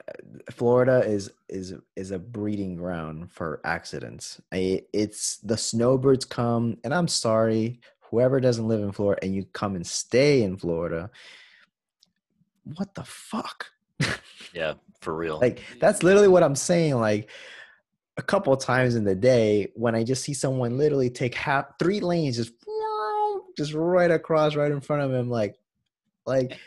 Florida 0.51 1.03
is 1.05 1.31
is 1.49 1.73
is 1.95 2.11
a 2.11 2.19
breeding 2.19 2.75
ground 2.75 3.31
for 3.31 3.59
accidents. 3.65 4.39
I, 4.53 4.83
it's 4.93 5.37
the 5.37 5.57
snowbirds 5.57 6.23
come, 6.23 6.77
and 6.83 6.93
I'm 6.93 7.09
sorry, 7.09 7.81
whoever 8.09 8.39
doesn't 8.39 8.67
live 8.67 8.81
in 8.81 8.91
Florida 8.91 9.23
and 9.23 9.35
you 9.35 9.45
come 9.53 9.75
and 9.75 9.85
stay 9.85 10.43
in 10.43 10.57
Florida, 10.57 11.09
what 12.75 12.95
the 12.95 13.03
fuck? 13.03 13.67
Yeah, 14.53 14.73
for 15.01 15.13
real. 15.15 15.39
Like 15.41 15.61
that's 15.79 16.03
literally 16.03 16.27
what 16.27 16.43
I'm 16.43 16.55
saying. 16.55 16.95
Like 16.95 17.29
a 18.17 18.21
couple 18.21 18.51
of 18.53 18.59
times 18.59 18.95
in 18.95 19.03
the 19.03 19.15
day 19.15 19.71
when 19.75 19.95
I 19.95 20.03
just 20.03 20.23
see 20.23 20.33
someone 20.33 20.77
literally 20.77 21.09
take 21.09 21.35
half 21.35 21.77
three 21.79 21.99
lanes, 21.99 22.35
just 22.37 22.53
just 23.57 23.73
right 23.73 24.11
across, 24.11 24.55
right 24.55 24.71
in 24.71 24.81
front 24.81 25.01
of 25.03 25.11
him, 25.13 25.29
like 25.29 25.55
like 26.25 26.57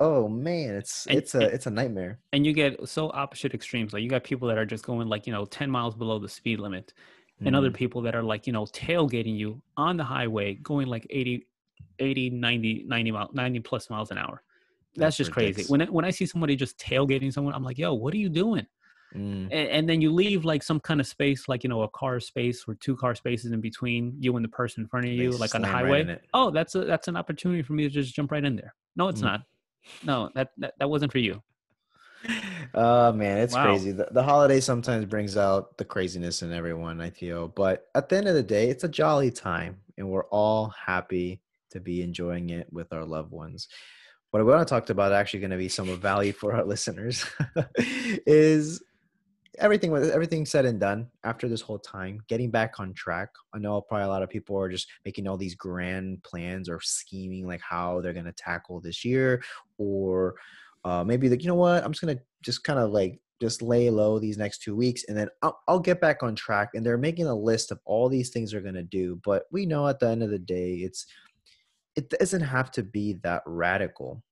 oh 0.00 0.28
man, 0.28 0.74
it's 0.76 1.06
And- 1.06 1.18
it's 1.18 1.34
a 1.34 1.40
and- 1.40 1.52
it's 1.52 1.66
a 1.66 1.70
nightmare. 1.70 2.18
and 2.32 2.46
you 2.46 2.52
get 2.52 2.88
so 2.88 3.10
opposite 3.12 3.52
extremes 3.54 3.92
like 3.92 4.02
you 4.02 4.08
got 4.08 4.22
people 4.24 4.46
that 4.48 4.56
are 4.58 4.66
just 4.66 4.84
going 4.84 5.08
like 5.08 5.26
you 5.26 5.32
know 5.32 5.44
10 5.44 5.70
miles 5.70 5.94
below 5.96 6.18
the 6.18 6.28
speed 6.28 6.60
limit 6.60 6.92
and 7.44 7.54
other 7.54 7.70
Mm. 7.70 7.74
people 7.74 8.02
that 8.02 8.14
are 8.16 8.22
like 8.22 8.46
you 8.46 8.52
know 8.52 8.64
tailgating 8.64 9.36
you 9.36 9.60
on 9.76 9.96
the 9.96 10.04
highway 10.04 10.54
going 10.54 10.86
like 10.88 11.06
80 11.10 11.46
80 11.98 12.30
90 12.30 12.84
90 12.86 13.10
mile 13.12 13.30
90 13.32 13.60
plus 13.60 13.90
miles 13.90 14.10
an 14.10 14.18
hour 14.18 14.42
that's, 14.94 15.16
That's 15.16 15.16
just 15.18 15.32
crazy 15.32 15.64
when 15.68 15.82
I, 15.82 15.86
when 15.86 16.04
i 16.04 16.10
see 16.10 16.26
somebody 16.26 16.56
just 16.56 16.78
tailgating 16.78 17.32
someone 17.32 17.54
i'm 17.54 17.62
like 17.64 17.78
yo 17.78 17.94
what 17.94 18.12
are 18.14 18.18
you 18.18 18.28
doing 18.28 18.66
Mm. 19.16 19.48
and, 19.50 19.52
and 19.52 19.88
then 19.88 20.00
you 20.02 20.12
leave 20.12 20.44
like 20.44 20.62
some 20.62 20.78
kind 20.80 21.00
of 21.00 21.06
space 21.06 21.48
like 21.48 21.62
you 21.64 21.70
know 21.70 21.82
a 21.82 21.88
car 21.88 22.20
space 22.20 22.64
or 22.68 22.74
two 22.74 22.94
car 22.94 23.14
spaces 23.14 23.52
in 23.52 23.60
between 23.60 24.14
you 24.18 24.36
and 24.36 24.44
the 24.44 24.50
person 24.50 24.82
in 24.82 24.88
front 24.88 25.06
of 25.06 25.12
They 25.16 25.22
you 25.22 25.30
like 25.30 25.54
on 25.54 25.62
the 25.62 25.68
slam 25.68 25.84
right 25.84 26.06
highway 26.06 26.18
oh 26.34 26.50
that's 26.50 26.74
a 26.74 26.84
that's 26.84 27.08
an 27.08 27.16
opportunity 27.16 27.62
for 27.62 27.72
me 27.72 27.84
to 27.84 27.88
just 27.88 28.14
jump 28.14 28.32
right 28.32 28.44
in 28.44 28.54
there 28.56 28.74
no 28.96 29.08
it's 29.08 29.20
Mm. 29.20 29.24
not 29.24 29.40
no 30.02 30.30
that, 30.34 30.50
that 30.58 30.74
that 30.78 30.90
wasn't 30.90 31.10
for 31.10 31.18
you 31.18 31.42
Oh 32.74 33.12
man, 33.12 33.38
it's 33.38 33.54
Wow. 33.54 33.62
crazy. 33.62 33.92
The, 33.92 34.08
the 34.10 34.22
holiday 34.22 34.60
sometimes 34.60 35.04
brings 35.06 35.36
out 35.36 35.78
the 35.78 35.84
craziness 35.84 36.42
in 36.42 36.52
everyone, 36.52 37.00
I 37.00 37.10
feel. 37.10 37.48
But 37.48 37.86
at 37.94 38.08
the 38.08 38.16
end 38.16 38.28
of 38.28 38.34
the 38.34 38.42
day, 38.42 38.68
it's 38.68 38.84
a 38.84 38.88
jolly 38.88 39.30
time 39.30 39.80
and 39.96 40.08
we're 40.08 40.26
all 40.26 40.68
happy 40.86 41.40
to 41.70 41.80
be 41.80 42.02
enjoying 42.02 42.50
it 42.50 42.72
with 42.72 42.92
our 42.92 43.04
loved 43.04 43.30
ones. 43.30 43.68
What 44.30 44.40
I 44.40 44.42
want 44.42 44.66
to 44.66 44.70
talk 44.70 44.90
about 44.90 45.12
actually 45.12 45.40
going 45.40 45.50
to 45.50 45.56
be 45.56 45.68
some 45.68 45.88
of 45.88 46.00
value 46.00 46.32
for 46.32 46.54
our 46.54 46.64
listeners 46.66 47.24
is 48.26 48.82
everything 49.58 49.90
with 49.90 50.10
everything 50.10 50.46
said 50.46 50.64
and 50.64 50.80
done 50.80 51.08
after 51.24 51.48
this 51.48 51.60
whole 51.60 51.78
time, 51.78 52.20
getting 52.28 52.50
back 52.50 52.80
on 52.80 52.94
track. 52.94 53.30
I 53.54 53.58
know 53.58 53.80
probably 53.80 54.04
a 54.04 54.08
lot 54.08 54.22
of 54.22 54.30
people 54.30 54.56
are 54.58 54.68
just 54.68 54.88
making 55.04 55.26
all 55.26 55.36
these 55.36 55.54
grand 55.54 56.22
plans 56.22 56.68
or 56.68 56.80
scheming 56.80 57.46
like 57.46 57.60
how 57.60 58.00
they're 58.00 58.12
going 58.12 58.24
to 58.24 58.32
tackle 58.32 58.80
this 58.80 59.04
year 59.04 59.42
or 59.78 60.36
uh, 60.84 61.04
maybe 61.04 61.28
like 61.28 61.42
you 61.42 61.48
know 61.48 61.54
what? 61.54 61.84
I'm 61.84 61.92
just 61.92 62.02
gonna 62.02 62.20
just 62.42 62.64
kind 62.64 62.78
of 62.78 62.90
like 62.90 63.20
just 63.40 63.62
lay 63.62 63.88
low 63.90 64.18
these 64.18 64.38
next 64.38 64.62
two 64.62 64.74
weeks 64.74 65.04
and 65.08 65.16
then 65.16 65.28
I'll, 65.42 65.60
I'll 65.68 65.80
get 65.80 66.00
back 66.00 66.22
on 66.22 66.34
track. 66.34 66.70
And 66.74 66.84
they're 66.84 66.98
making 66.98 67.26
a 67.26 67.34
list 67.34 67.70
of 67.70 67.80
all 67.84 68.08
these 68.08 68.30
things 68.30 68.52
they're 68.52 68.60
gonna 68.60 68.82
do 68.82 69.20
but 69.24 69.44
we 69.50 69.66
know 69.66 69.86
at 69.88 69.98
the 69.98 70.08
end 70.08 70.22
of 70.22 70.30
the 70.30 70.38
day 70.38 70.74
it's 70.74 71.06
it 71.96 72.10
doesn't 72.10 72.42
have 72.42 72.70
to 72.70 72.84
be 72.84 73.14
that 73.24 73.42
radical 73.44 74.22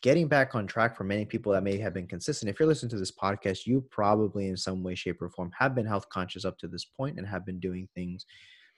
getting 0.00 0.28
back 0.28 0.54
on 0.54 0.66
track 0.66 0.96
for 0.96 1.04
many 1.04 1.24
people 1.24 1.52
that 1.52 1.62
may 1.62 1.76
have 1.78 1.94
been 1.94 2.06
consistent 2.06 2.48
if 2.48 2.58
you're 2.58 2.68
listening 2.68 2.90
to 2.90 2.98
this 2.98 3.12
podcast 3.12 3.66
you 3.66 3.84
probably 3.90 4.48
in 4.48 4.56
some 4.56 4.82
way 4.82 4.94
shape 4.94 5.20
or 5.20 5.30
form 5.30 5.50
have 5.58 5.74
been 5.74 5.86
health 5.86 6.08
conscious 6.08 6.44
up 6.44 6.58
to 6.58 6.68
this 6.68 6.84
point 6.84 7.18
and 7.18 7.26
have 7.26 7.44
been 7.44 7.60
doing 7.60 7.88
things 7.94 8.26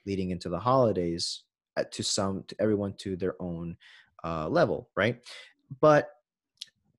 leading 0.05 0.31
into 0.31 0.49
the 0.49 0.59
holidays 0.59 1.43
uh, 1.77 1.83
to 1.91 2.03
some 2.03 2.43
to 2.47 2.55
everyone 2.59 2.93
to 2.97 3.15
their 3.15 3.35
own 3.41 3.75
uh, 4.23 4.47
level 4.47 4.89
right 4.95 5.21
but 5.79 6.11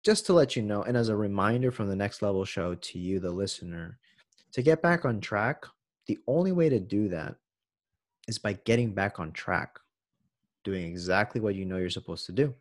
just 0.02 0.26
to 0.26 0.32
let 0.32 0.56
you 0.56 0.62
know, 0.62 0.82
and 0.82 0.96
as 0.96 1.08
a 1.08 1.16
reminder 1.16 1.70
from 1.70 1.88
the 1.88 1.96
next 1.96 2.22
level 2.22 2.44
show 2.44 2.74
to 2.74 2.98
you, 2.98 3.20
the 3.20 3.30
listener, 3.30 3.98
to 4.52 4.62
get 4.62 4.82
back 4.82 5.04
on 5.04 5.20
track, 5.20 5.64
the 6.06 6.18
only 6.26 6.52
way 6.52 6.68
to 6.68 6.80
do 6.80 7.08
that 7.08 7.36
is 8.26 8.38
by 8.38 8.54
getting 8.64 8.92
back 8.92 9.20
on 9.20 9.32
track, 9.32 9.78
doing 10.64 10.84
exactly 10.84 11.40
what 11.40 11.54
you 11.54 11.64
know 11.64 11.76
you're 11.76 11.90
supposed 11.90 12.26
to 12.26 12.32
do. 12.32 12.52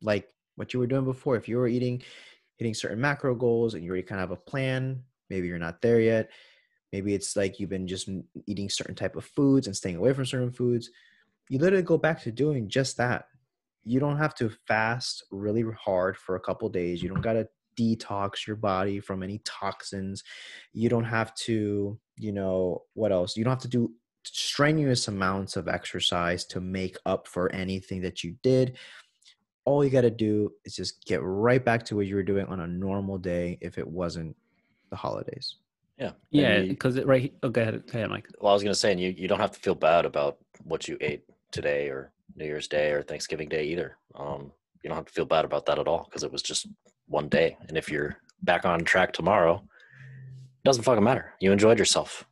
Like 0.00 0.28
what 0.62 0.72
you 0.72 0.78
were 0.78 0.86
doing 0.86 1.04
before. 1.04 1.34
If 1.36 1.48
you 1.48 1.56
were 1.58 1.66
eating, 1.66 2.02
hitting 2.56 2.74
certain 2.74 3.00
macro 3.00 3.34
goals 3.34 3.74
and 3.74 3.84
you 3.84 3.90
already 3.90 4.04
kind 4.04 4.20
of 4.20 4.30
have 4.30 4.38
a 4.38 4.50
plan, 4.50 5.02
maybe 5.28 5.48
you're 5.48 5.58
not 5.58 5.82
there 5.82 6.00
yet. 6.00 6.30
Maybe 6.92 7.14
it's 7.14 7.36
like 7.36 7.58
you've 7.58 7.70
been 7.70 7.88
just 7.88 8.08
eating 8.46 8.68
certain 8.68 8.94
type 8.94 9.16
of 9.16 9.24
foods 9.24 9.66
and 9.66 9.76
staying 9.76 9.96
away 9.96 10.12
from 10.12 10.26
certain 10.26 10.52
foods. 10.52 10.90
you 11.48 11.58
literally 11.58 11.82
go 11.82 11.98
back 11.98 12.22
to 12.22 12.30
doing 12.30 12.68
just 12.68 12.96
that. 12.98 13.26
You 13.84 13.98
don't 13.98 14.18
have 14.18 14.34
to 14.36 14.50
fast 14.68 15.24
really 15.32 15.64
hard 15.76 16.16
for 16.16 16.36
a 16.36 16.40
couple 16.40 16.68
days. 16.68 17.02
You 17.02 17.08
don't 17.08 17.20
got 17.20 17.32
to 17.32 17.48
detox 17.76 18.46
your 18.46 18.56
body 18.56 19.00
from 19.00 19.22
any 19.22 19.40
toxins. 19.44 20.22
You 20.72 20.88
don't 20.88 21.04
have 21.04 21.34
to, 21.46 21.98
you 22.16 22.32
know, 22.32 22.82
what 22.94 23.10
else? 23.10 23.36
You 23.36 23.42
don't 23.42 23.52
have 23.52 23.62
to 23.62 23.68
do 23.68 23.92
strenuous 24.24 25.08
amounts 25.08 25.56
of 25.56 25.66
exercise 25.66 26.44
to 26.44 26.60
make 26.60 26.96
up 27.06 27.26
for 27.26 27.50
anything 27.52 28.02
that 28.02 28.22
you 28.22 28.36
did. 28.42 28.76
All 29.64 29.84
you 29.84 29.90
got 29.90 30.02
to 30.02 30.10
do 30.10 30.52
is 30.64 30.74
just 30.74 31.04
get 31.04 31.20
right 31.22 31.64
back 31.64 31.84
to 31.86 31.96
what 31.96 32.06
you 32.06 32.16
were 32.16 32.22
doing 32.22 32.46
on 32.46 32.60
a 32.60 32.66
normal 32.66 33.18
day 33.18 33.58
if 33.60 33.78
it 33.78 33.86
wasn't 33.86 34.36
the 34.90 34.96
holidays. 34.96 35.56
Yeah. 35.98 36.12
Yeah, 36.30 36.62
because 36.62 36.96
it 36.96 37.06
right. 37.06 37.32
Oh, 37.42 37.48
go 37.48 37.62
ahead, 37.62 37.82
go 37.86 37.98
ahead, 37.98 38.10
Mike. 38.10 38.28
well, 38.40 38.50
I 38.50 38.54
was 38.54 38.62
going 38.62 38.72
to 38.72 38.78
say, 38.78 38.90
and 38.90 39.00
you, 39.00 39.10
you 39.16 39.28
don't 39.28 39.38
have 39.38 39.52
to 39.52 39.60
feel 39.60 39.74
bad 39.74 40.04
about 40.04 40.38
what 40.64 40.88
you 40.88 40.96
ate 41.00 41.22
today 41.52 41.88
or 41.88 42.12
New 42.34 42.44
Year's 42.44 42.66
Day 42.66 42.90
or 42.90 43.02
Thanksgiving 43.02 43.48
Day 43.48 43.64
either. 43.66 43.98
Um, 44.14 44.50
you 44.82 44.88
don't 44.88 44.96
have 44.96 45.06
to 45.06 45.12
feel 45.12 45.24
bad 45.24 45.44
about 45.44 45.66
that 45.66 45.78
at 45.78 45.86
all 45.86 46.04
because 46.04 46.24
it 46.24 46.32
was 46.32 46.42
just 46.42 46.66
one 47.06 47.28
day. 47.28 47.56
And 47.68 47.76
if 47.76 47.88
you're 47.88 48.16
back 48.42 48.64
on 48.64 48.80
track 48.80 49.12
tomorrow, 49.12 49.56
it 49.56 50.64
doesn't 50.64 50.82
fucking 50.82 51.04
matter. 51.04 51.34
You 51.40 51.52
enjoyed 51.52 51.78
yourself. 51.78 52.24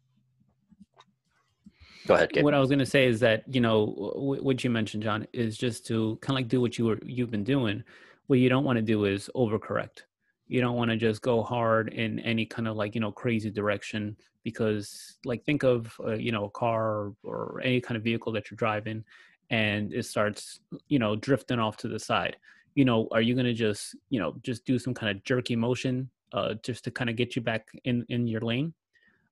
Go 2.06 2.14
ahead, 2.14 2.32
Gabe. 2.32 2.44
What 2.44 2.54
I 2.54 2.60
was 2.60 2.68
going 2.68 2.78
to 2.78 2.86
say 2.86 3.06
is 3.06 3.20
that 3.20 3.44
you 3.52 3.60
know 3.60 3.94
w- 4.14 4.42
what 4.42 4.64
you 4.64 4.70
mentioned, 4.70 5.02
John, 5.02 5.26
is 5.32 5.56
just 5.56 5.86
to 5.86 6.18
kind 6.22 6.36
of 6.36 6.36
like 6.36 6.48
do 6.48 6.60
what 6.60 6.78
you 6.78 6.86
were 6.86 6.98
you've 7.04 7.30
been 7.30 7.44
doing. 7.44 7.82
What 8.26 8.38
you 8.38 8.48
don't 8.48 8.64
want 8.64 8.76
to 8.76 8.82
do 8.82 9.04
is 9.04 9.30
overcorrect. 9.34 10.02
You 10.48 10.60
don't 10.60 10.76
want 10.76 10.90
to 10.90 10.96
just 10.96 11.22
go 11.22 11.42
hard 11.42 11.92
in 11.92 12.18
any 12.20 12.46
kind 12.46 12.66
of 12.66 12.76
like 12.76 12.94
you 12.94 13.00
know 13.00 13.12
crazy 13.12 13.50
direction 13.50 14.16
because 14.44 15.18
like 15.24 15.44
think 15.44 15.62
of 15.62 15.94
uh, 16.04 16.14
you 16.14 16.32
know 16.32 16.44
a 16.44 16.50
car 16.50 16.88
or, 16.88 17.14
or 17.22 17.60
any 17.62 17.80
kind 17.80 17.96
of 17.96 18.02
vehicle 18.02 18.32
that 18.32 18.50
you're 18.50 18.56
driving, 18.56 19.04
and 19.50 19.92
it 19.92 20.04
starts 20.04 20.60
you 20.88 20.98
know 20.98 21.16
drifting 21.16 21.58
off 21.58 21.76
to 21.78 21.88
the 21.88 21.98
side. 21.98 22.36
You 22.74 22.84
know, 22.84 23.08
are 23.12 23.20
you 23.20 23.34
going 23.34 23.46
to 23.46 23.54
just 23.54 23.94
you 24.08 24.20
know 24.20 24.36
just 24.42 24.64
do 24.64 24.78
some 24.78 24.94
kind 24.94 25.14
of 25.14 25.22
jerky 25.24 25.56
motion 25.56 26.08
uh, 26.32 26.54
just 26.62 26.84
to 26.84 26.90
kind 26.90 27.10
of 27.10 27.16
get 27.16 27.36
you 27.36 27.42
back 27.42 27.68
in 27.84 28.06
in 28.08 28.26
your 28.26 28.40
lane? 28.40 28.72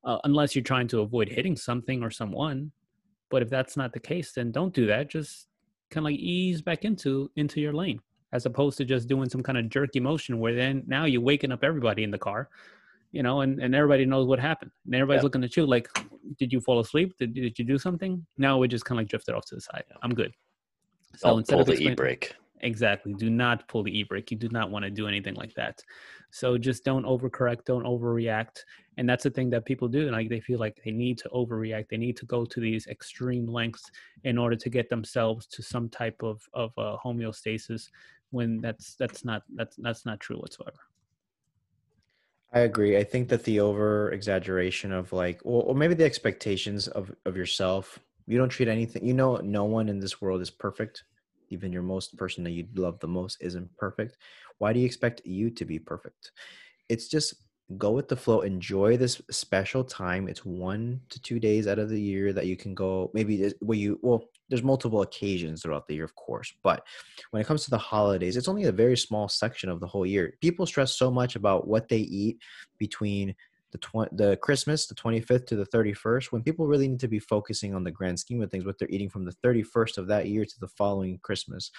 Uh, 0.04 0.18
unless 0.24 0.54
you're 0.54 0.62
trying 0.64 0.88
to 0.88 1.00
avoid 1.00 1.28
hitting 1.28 1.56
something 1.56 2.02
or 2.02 2.10
someone. 2.10 2.72
But 3.30 3.42
if 3.42 3.50
that's 3.50 3.76
not 3.76 3.92
the 3.92 4.00
case, 4.00 4.32
then 4.32 4.50
don't 4.52 4.72
do 4.72 4.86
that. 4.86 5.10
Just 5.10 5.48
kind 5.90 6.06
of 6.06 6.10
like 6.12 6.20
ease 6.20 6.62
back 6.62 6.84
into 6.84 7.30
into 7.36 7.60
your 7.60 7.72
lane, 7.72 8.00
as 8.32 8.46
opposed 8.46 8.78
to 8.78 8.84
just 8.84 9.08
doing 9.08 9.28
some 9.28 9.42
kind 9.42 9.58
of 9.58 9.68
jerky 9.68 10.00
motion 10.00 10.38
where 10.38 10.54
then 10.54 10.82
now 10.86 11.04
you're 11.04 11.20
waking 11.20 11.52
up 11.52 11.62
everybody 11.62 12.04
in 12.04 12.10
the 12.10 12.18
car, 12.18 12.48
you 13.12 13.22
know, 13.22 13.42
and, 13.42 13.60
and 13.60 13.74
everybody 13.74 14.06
knows 14.06 14.26
what 14.26 14.38
happened. 14.38 14.70
And 14.86 14.94
everybody's 14.94 15.20
Yeah. 15.20 15.24
looking 15.24 15.44
at 15.44 15.56
you 15.56 15.66
like, 15.66 15.88
did 16.38 16.52
you 16.52 16.60
fall 16.60 16.80
asleep? 16.80 17.14
Did, 17.18 17.34
did 17.34 17.58
you 17.58 17.64
do 17.64 17.78
something? 17.78 18.24
No, 18.38 18.58
we 18.58 18.68
just 18.68 18.84
kind 18.84 18.98
of 18.98 19.02
like 19.02 19.08
drifted 19.10 19.34
off 19.34 19.44
to 19.46 19.54
the 19.54 19.60
side. 19.60 19.84
I'm 20.02 20.14
good. 20.14 20.32
So 21.16 21.30
Don't 21.30 21.38
instead 21.40 21.54
pull 21.54 21.62
of 21.62 21.66
the 21.68 21.82
e 21.82 21.94
brake. 21.94 22.34
Exactly. 22.62 23.14
Do 23.14 23.30
not 23.30 23.66
pull 23.68 23.82
the 23.82 23.98
e-brake. 23.98 24.30
You 24.30 24.36
do 24.36 24.48
not 24.50 24.70
want 24.70 24.84
to 24.84 24.90
do 24.90 25.06
anything 25.06 25.34
like 25.34 25.54
that. 25.54 25.82
So 26.30 26.58
just 26.58 26.84
don't 26.84 27.04
overcorrect, 27.04 27.64
don't 27.64 27.84
overreact. 27.84 28.64
And 28.96 29.08
that's 29.08 29.24
the 29.24 29.30
thing 29.30 29.48
that 29.50 29.64
people 29.64 29.88
do. 29.88 30.10
Like 30.10 30.28
they 30.28 30.40
feel 30.40 30.58
like 30.58 30.80
they 30.84 30.90
need 30.90 31.18
to 31.18 31.28
overreact. 31.30 31.88
They 31.88 31.96
need 31.96 32.16
to 32.18 32.26
go 32.26 32.44
to 32.44 32.60
these 32.60 32.86
extreme 32.88 33.46
lengths 33.46 33.90
in 34.24 34.36
order 34.36 34.56
to 34.56 34.68
get 34.68 34.90
themselves 34.90 35.46
to 35.46 35.62
some 35.62 35.88
type 35.88 36.20
of 36.22 36.42
of 36.52 36.72
uh, 36.76 36.96
homeostasis. 37.02 37.88
When 38.30 38.60
that's 38.60 38.94
that's 38.96 39.24
not 39.24 39.42
that's 39.54 39.76
that's 39.76 40.04
not 40.04 40.20
true 40.20 40.36
whatsoever. 40.36 40.80
I 42.52 42.60
agree. 42.60 42.96
I 42.96 43.04
think 43.04 43.28
that 43.28 43.44
the 43.44 43.60
over 43.60 44.10
exaggeration 44.10 44.90
of 44.92 45.12
like, 45.12 45.40
or, 45.44 45.62
or 45.64 45.74
maybe 45.74 45.94
the 45.94 46.04
expectations 46.04 46.88
of 46.88 47.14
of 47.24 47.36
yourself. 47.36 47.98
You 48.26 48.36
don't 48.36 48.50
treat 48.50 48.68
anything. 48.68 49.06
You 49.06 49.14
know, 49.14 49.36
no 49.36 49.64
one 49.64 49.88
in 49.88 50.00
this 50.00 50.20
world 50.20 50.42
is 50.42 50.50
perfect. 50.50 51.04
Even 51.50 51.72
your 51.72 51.82
most 51.82 52.16
person 52.16 52.44
that 52.44 52.50
you 52.50 52.66
love 52.74 52.98
the 53.00 53.08
most 53.08 53.38
isn't 53.40 53.74
perfect. 53.76 54.16
Why 54.58 54.72
do 54.72 54.80
you 54.80 54.86
expect 54.86 55.22
you 55.24 55.50
to 55.50 55.64
be 55.64 55.78
perfect? 55.78 56.32
It's 56.88 57.08
just 57.08 57.34
go 57.76 57.90
with 57.90 58.08
the 58.08 58.16
flow. 58.16 58.40
Enjoy 58.40 58.96
this 58.96 59.20
special 59.30 59.84
time. 59.84 60.28
It's 60.28 60.44
one 60.44 61.00
to 61.10 61.20
two 61.20 61.38
days 61.38 61.66
out 61.66 61.78
of 61.78 61.90
the 61.90 62.00
year 62.00 62.32
that 62.32 62.46
you 62.46 62.56
can 62.56 62.74
go. 62.74 63.10
Maybe 63.12 63.52
where 63.60 63.76
you 63.76 63.98
well, 64.02 64.24
there's 64.48 64.62
multiple 64.62 65.02
occasions 65.02 65.62
throughout 65.62 65.86
the 65.86 65.94
year, 65.94 66.04
of 66.04 66.14
course, 66.14 66.52
but 66.62 66.82
when 67.30 67.42
it 67.42 67.46
comes 67.46 67.64
to 67.64 67.70
the 67.70 67.76
holidays, 67.76 68.36
it's 68.36 68.48
only 68.48 68.64
a 68.64 68.72
very 68.72 68.96
small 68.96 69.28
section 69.28 69.68
of 69.68 69.80
the 69.80 69.86
whole 69.86 70.06
year. 70.06 70.32
People 70.40 70.64
stress 70.64 70.96
so 70.96 71.10
much 71.10 71.36
about 71.36 71.68
what 71.68 71.88
they 71.88 71.98
eat 71.98 72.38
between 72.78 73.34
the 73.72 73.78
tw- 73.78 74.16
the 74.16 74.36
Christmas, 74.38 74.86
the 74.86 74.94
25th 74.94 75.46
to 75.46 75.56
the 75.56 75.66
31st, 75.66 76.32
when 76.32 76.42
people 76.42 76.66
really 76.66 76.88
need 76.88 77.00
to 77.00 77.08
be 77.08 77.18
focusing 77.18 77.74
on 77.74 77.84
the 77.84 77.90
grand 77.90 78.18
scheme 78.18 78.42
of 78.42 78.50
things, 78.50 78.64
what 78.64 78.78
they're 78.78 78.88
eating 78.88 79.10
from 79.10 79.24
the 79.24 79.34
31st 79.44 79.98
of 79.98 80.06
that 80.08 80.26
year 80.28 80.44
to 80.44 80.60
the 80.60 80.68
following 80.68 81.18
Christmas. 81.22 81.70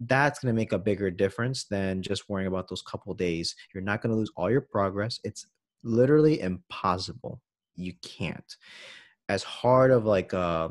That's 0.00 0.38
going 0.38 0.54
to 0.54 0.58
make 0.58 0.72
a 0.72 0.78
bigger 0.78 1.10
difference 1.10 1.64
than 1.64 2.02
just 2.02 2.28
worrying 2.28 2.48
about 2.48 2.68
those 2.68 2.82
couple 2.82 3.14
days. 3.14 3.54
You're 3.74 3.82
not 3.82 4.02
going 4.02 4.12
to 4.12 4.18
lose 4.18 4.32
all 4.36 4.50
your 4.50 4.60
progress. 4.60 5.20
It's 5.24 5.46
literally 5.82 6.40
impossible. 6.40 7.40
You 7.74 7.94
can't. 8.02 8.56
As 9.28 9.42
hard 9.42 9.90
of 9.90 10.04
like 10.04 10.32
a 10.32 10.70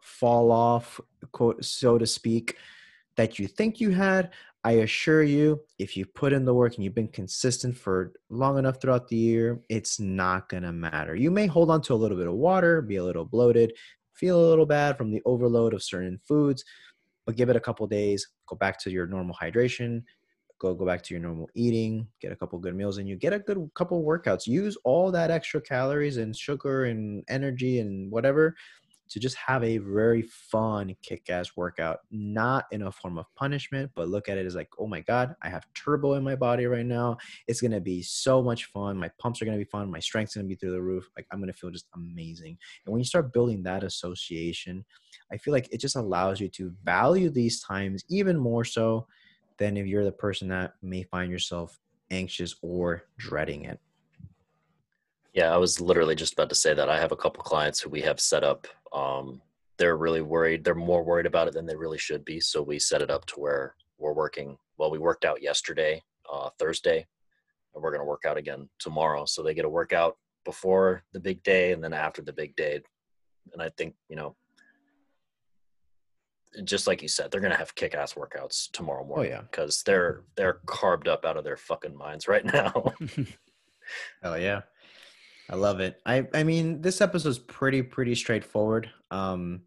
fall 0.00 0.50
off, 0.50 1.00
quote, 1.32 1.64
so 1.64 1.98
to 1.98 2.06
speak, 2.06 2.56
that 3.16 3.38
you 3.38 3.46
think 3.48 3.80
you 3.80 3.90
had, 3.90 4.30
I 4.64 4.72
assure 4.72 5.22
you, 5.22 5.60
if 5.78 5.96
you 5.96 6.04
put 6.04 6.32
in 6.32 6.44
the 6.44 6.52
work 6.52 6.74
and 6.74 6.84
you've 6.84 6.94
been 6.94 7.08
consistent 7.08 7.76
for 7.76 8.12
long 8.28 8.58
enough 8.58 8.80
throughout 8.80 9.08
the 9.08 9.16
year, 9.16 9.60
it's 9.68 10.00
not 10.00 10.48
going 10.48 10.64
to 10.64 10.72
matter. 10.72 11.14
You 11.14 11.30
may 11.30 11.46
hold 11.46 11.70
on 11.70 11.80
to 11.82 11.94
a 11.94 11.96
little 11.96 12.18
bit 12.18 12.26
of 12.26 12.34
water, 12.34 12.82
be 12.82 12.96
a 12.96 13.04
little 13.04 13.24
bloated, 13.24 13.72
feel 14.14 14.38
a 14.38 14.48
little 14.48 14.66
bad 14.66 14.98
from 14.98 15.12
the 15.12 15.22
overload 15.24 15.74
of 15.74 15.82
certain 15.82 16.18
foods, 16.26 16.64
but 17.24 17.36
give 17.36 17.50
it 17.50 17.56
a 17.56 17.60
couple 17.60 17.86
days, 17.86 18.26
go 18.46 18.56
back 18.56 18.80
to 18.80 18.90
your 18.90 19.06
normal 19.06 19.36
hydration, 19.40 20.02
go 20.58 20.74
go 20.74 20.84
back 20.84 21.02
to 21.02 21.14
your 21.14 21.22
normal 21.22 21.48
eating, 21.54 22.08
get 22.20 22.32
a 22.32 22.36
couple 22.36 22.58
good 22.58 22.74
meals 22.74 22.98
and 22.98 23.08
you 23.08 23.14
get 23.14 23.32
a 23.32 23.38
good 23.38 23.70
couple 23.74 24.04
workouts. 24.04 24.46
Use 24.46 24.76
all 24.84 25.12
that 25.12 25.30
extra 25.30 25.60
calories 25.60 26.16
and 26.16 26.36
sugar 26.36 26.86
and 26.86 27.22
energy 27.28 27.78
and 27.78 28.10
whatever 28.10 28.56
to 29.08 29.20
just 29.20 29.36
have 29.36 29.64
a 29.64 29.78
very 29.78 30.22
fun 30.22 30.94
kick-ass 31.02 31.56
workout 31.56 31.98
not 32.10 32.66
in 32.72 32.82
a 32.82 32.92
form 32.92 33.18
of 33.18 33.26
punishment 33.34 33.90
but 33.94 34.08
look 34.08 34.28
at 34.28 34.38
it 34.38 34.46
as 34.46 34.54
like 34.54 34.68
oh 34.78 34.86
my 34.86 35.00
god 35.00 35.34
i 35.42 35.48
have 35.48 35.66
turbo 35.74 36.14
in 36.14 36.24
my 36.24 36.36
body 36.36 36.66
right 36.66 36.86
now. 36.86 37.16
It's 37.46 37.60
going 37.60 37.72
to 37.72 37.80
be 37.80 38.02
so 38.02 38.42
much 38.42 38.66
fun. 38.66 38.96
My 38.96 39.10
pumps 39.18 39.40
are 39.40 39.44
going 39.44 39.58
to 39.58 39.64
be 39.64 39.70
fun. 39.70 39.90
My 39.90 40.00
strength's 40.00 40.34
going 40.34 40.46
to 40.46 40.48
be 40.48 40.54
through 40.54 40.72
the 40.72 40.82
roof. 40.82 41.08
Like 41.16 41.26
i'm 41.32 41.38
going 41.38 41.52
to 41.52 41.58
feel 41.58 41.70
just 41.70 41.86
amazing. 41.94 42.58
And 42.84 42.92
when 42.92 43.00
you 43.00 43.04
start 43.04 43.32
building 43.32 43.62
that 43.62 43.84
association 43.84 44.84
i 45.32 45.36
feel 45.36 45.52
like 45.52 45.68
it 45.72 45.80
just 45.80 45.96
allows 45.96 46.40
you 46.40 46.48
to 46.48 46.72
value 46.84 47.30
these 47.30 47.62
times 47.62 48.04
even 48.08 48.36
more 48.36 48.64
so 48.64 49.06
than 49.58 49.76
if 49.76 49.86
you're 49.86 50.04
the 50.04 50.12
person 50.12 50.48
that 50.48 50.74
may 50.82 51.02
find 51.04 51.30
yourself 51.30 51.78
anxious 52.10 52.54
or 52.62 53.04
dreading 53.18 53.64
it 53.64 53.80
Yeah, 55.38 55.54
I 55.54 55.56
was 55.56 55.80
literally 55.80 56.16
just 56.16 56.32
about 56.32 56.48
to 56.48 56.56
say 56.56 56.74
that. 56.74 56.88
I 56.88 56.98
have 56.98 57.12
a 57.12 57.16
couple 57.16 57.44
clients 57.44 57.78
who 57.78 57.90
we 57.90 58.00
have 58.00 58.18
set 58.18 58.42
up. 58.42 58.66
Um, 58.92 59.40
they're 59.76 59.96
really 59.96 60.20
worried. 60.20 60.64
They're 60.64 60.74
more 60.74 61.04
worried 61.04 61.26
about 61.26 61.46
it 61.46 61.54
than 61.54 61.64
they 61.64 61.76
really 61.76 61.96
should 61.96 62.24
be. 62.24 62.40
So 62.40 62.60
we 62.60 62.80
set 62.80 63.02
it 63.02 63.08
up 63.08 63.24
to 63.26 63.34
where 63.38 63.76
we're 63.98 64.14
working. 64.14 64.58
Well, 64.78 64.90
we 64.90 64.98
worked 64.98 65.24
out 65.24 65.40
yesterday, 65.40 66.02
uh, 66.28 66.50
Thursday, 66.58 67.06
and 67.72 67.80
we're 67.84 67.92
going 67.92 68.00
to 68.00 68.04
work 68.04 68.24
out 68.26 68.36
again 68.36 68.68
tomorrow. 68.80 69.26
So 69.26 69.44
they 69.44 69.54
get 69.54 69.64
a 69.64 69.68
workout 69.68 70.16
before 70.44 71.04
the 71.12 71.20
big 71.20 71.40
day 71.44 71.70
and 71.70 71.84
then 71.84 71.92
after 71.92 72.20
the 72.20 72.32
big 72.32 72.56
day. 72.56 72.80
And 73.52 73.62
I 73.62 73.68
think, 73.68 73.94
you 74.08 74.16
know, 74.16 74.34
just 76.64 76.88
like 76.88 77.00
you 77.00 77.06
said, 77.06 77.30
they're 77.30 77.40
going 77.40 77.52
to 77.52 77.58
have 77.58 77.76
kick 77.76 77.94
ass 77.94 78.14
workouts 78.14 78.72
tomorrow 78.72 79.04
morning. 79.04 79.30
yeah. 79.30 79.42
Because 79.42 79.84
they're, 79.84 80.24
they're 80.34 80.58
carbed 80.66 81.06
up 81.06 81.24
out 81.24 81.36
of 81.36 81.44
their 81.44 81.56
fucking 81.56 81.96
minds 81.96 82.26
right 82.26 82.44
now. 82.52 82.72
Oh 84.22 84.34
yeah. 84.34 84.60
I 85.50 85.56
love 85.56 85.80
it. 85.80 86.00
I 86.04 86.26
I 86.34 86.42
mean, 86.42 86.82
this 86.82 87.00
episode's 87.00 87.38
pretty 87.38 87.82
pretty 87.82 88.14
straightforward. 88.14 88.90
Um 89.10 89.62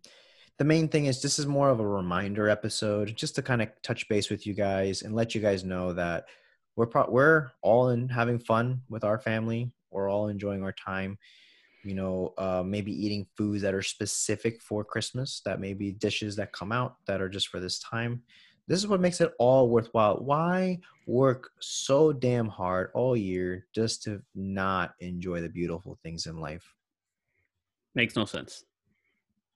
the 0.57 0.65
main 0.65 0.89
thing 0.89 1.05
is 1.07 1.21
this 1.21 1.39
is 1.39 1.47
more 1.47 1.69
of 1.69 1.79
a 1.79 1.87
reminder 1.87 2.47
episode 2.47 3.15
just 3.15 3.33
to 3.35 3.41
kind 3.41 3.63
of 3.63 3.69
touch 3.81 4.07
base 4.07 4.29
with 4.29 4.45
you 4.45 4.53
guys 4.53 5.01
and 5.01 5.15
let 5.15 5.33
you 5.33 5.41
guys 5.41 5.63
know 5.63 5.93
that 5.93 6.25
we're 6.75 6.85
pro- 6.85 7.09
we're 7.09 7.49
all 7.63 7.89
in 7.89 8.09
having 8.09 8.37
fun 8.37 8.81
with 8.87 9.03
our 9.03 9.19
family. 9.19 9.71
We're 9.89 10.09
all 10.09 10.27
enjoying 10.27 10.63
our 10.63 10.71
time. 10.71 11.17
You 11.83 11.95
know, 11.95 12.33
uh, 12.37 12.61
maybe 12.63 12.91
eating 12.91 13.25
foods 13.35 13.63
that 13.63 13.73
are 13.73 13.81
specific 13.81 14.61
for 14.61 14.83
Christmas, 14.83 15.41
that 15.45 15.59
may 15.59 15.73
be 15.73 15.91
dishes 15.91 16.35
that 16.35 16.53
come 16.53 16.71
out 16.71 16.97
that 17.07 17.21
are 17.21 17.29
just 17.29 17.47
for 17.47 17.59
this 17.59 17.79
time. 17.79 18.21
This 18.67 18.79
is 18.79 18.87
what 18.87 19.01
makes 19.01 19.21
it 19.21 19.33
all 19.39 19.69
worthwhile. 19.69 20.17
Why 20.17 20.79
work 21.07 21.51
so 21.59 22.13
damn 22.13 22.47
hard 22.47 22.91
all 22.93 23.17
year 23.17 23.65
just 23.73 24.03
to 24.03 24.21
not 24.35 24.93
enjoy 24.99 25.41
the 25.41 25.49
beautiful 25.49 25.97
things 26.03 26.25
in 26.25 26.39
life? 26.39 26.63
Makes 27.95 28.15
no 28.15 28.25
sense. 28.25 28.63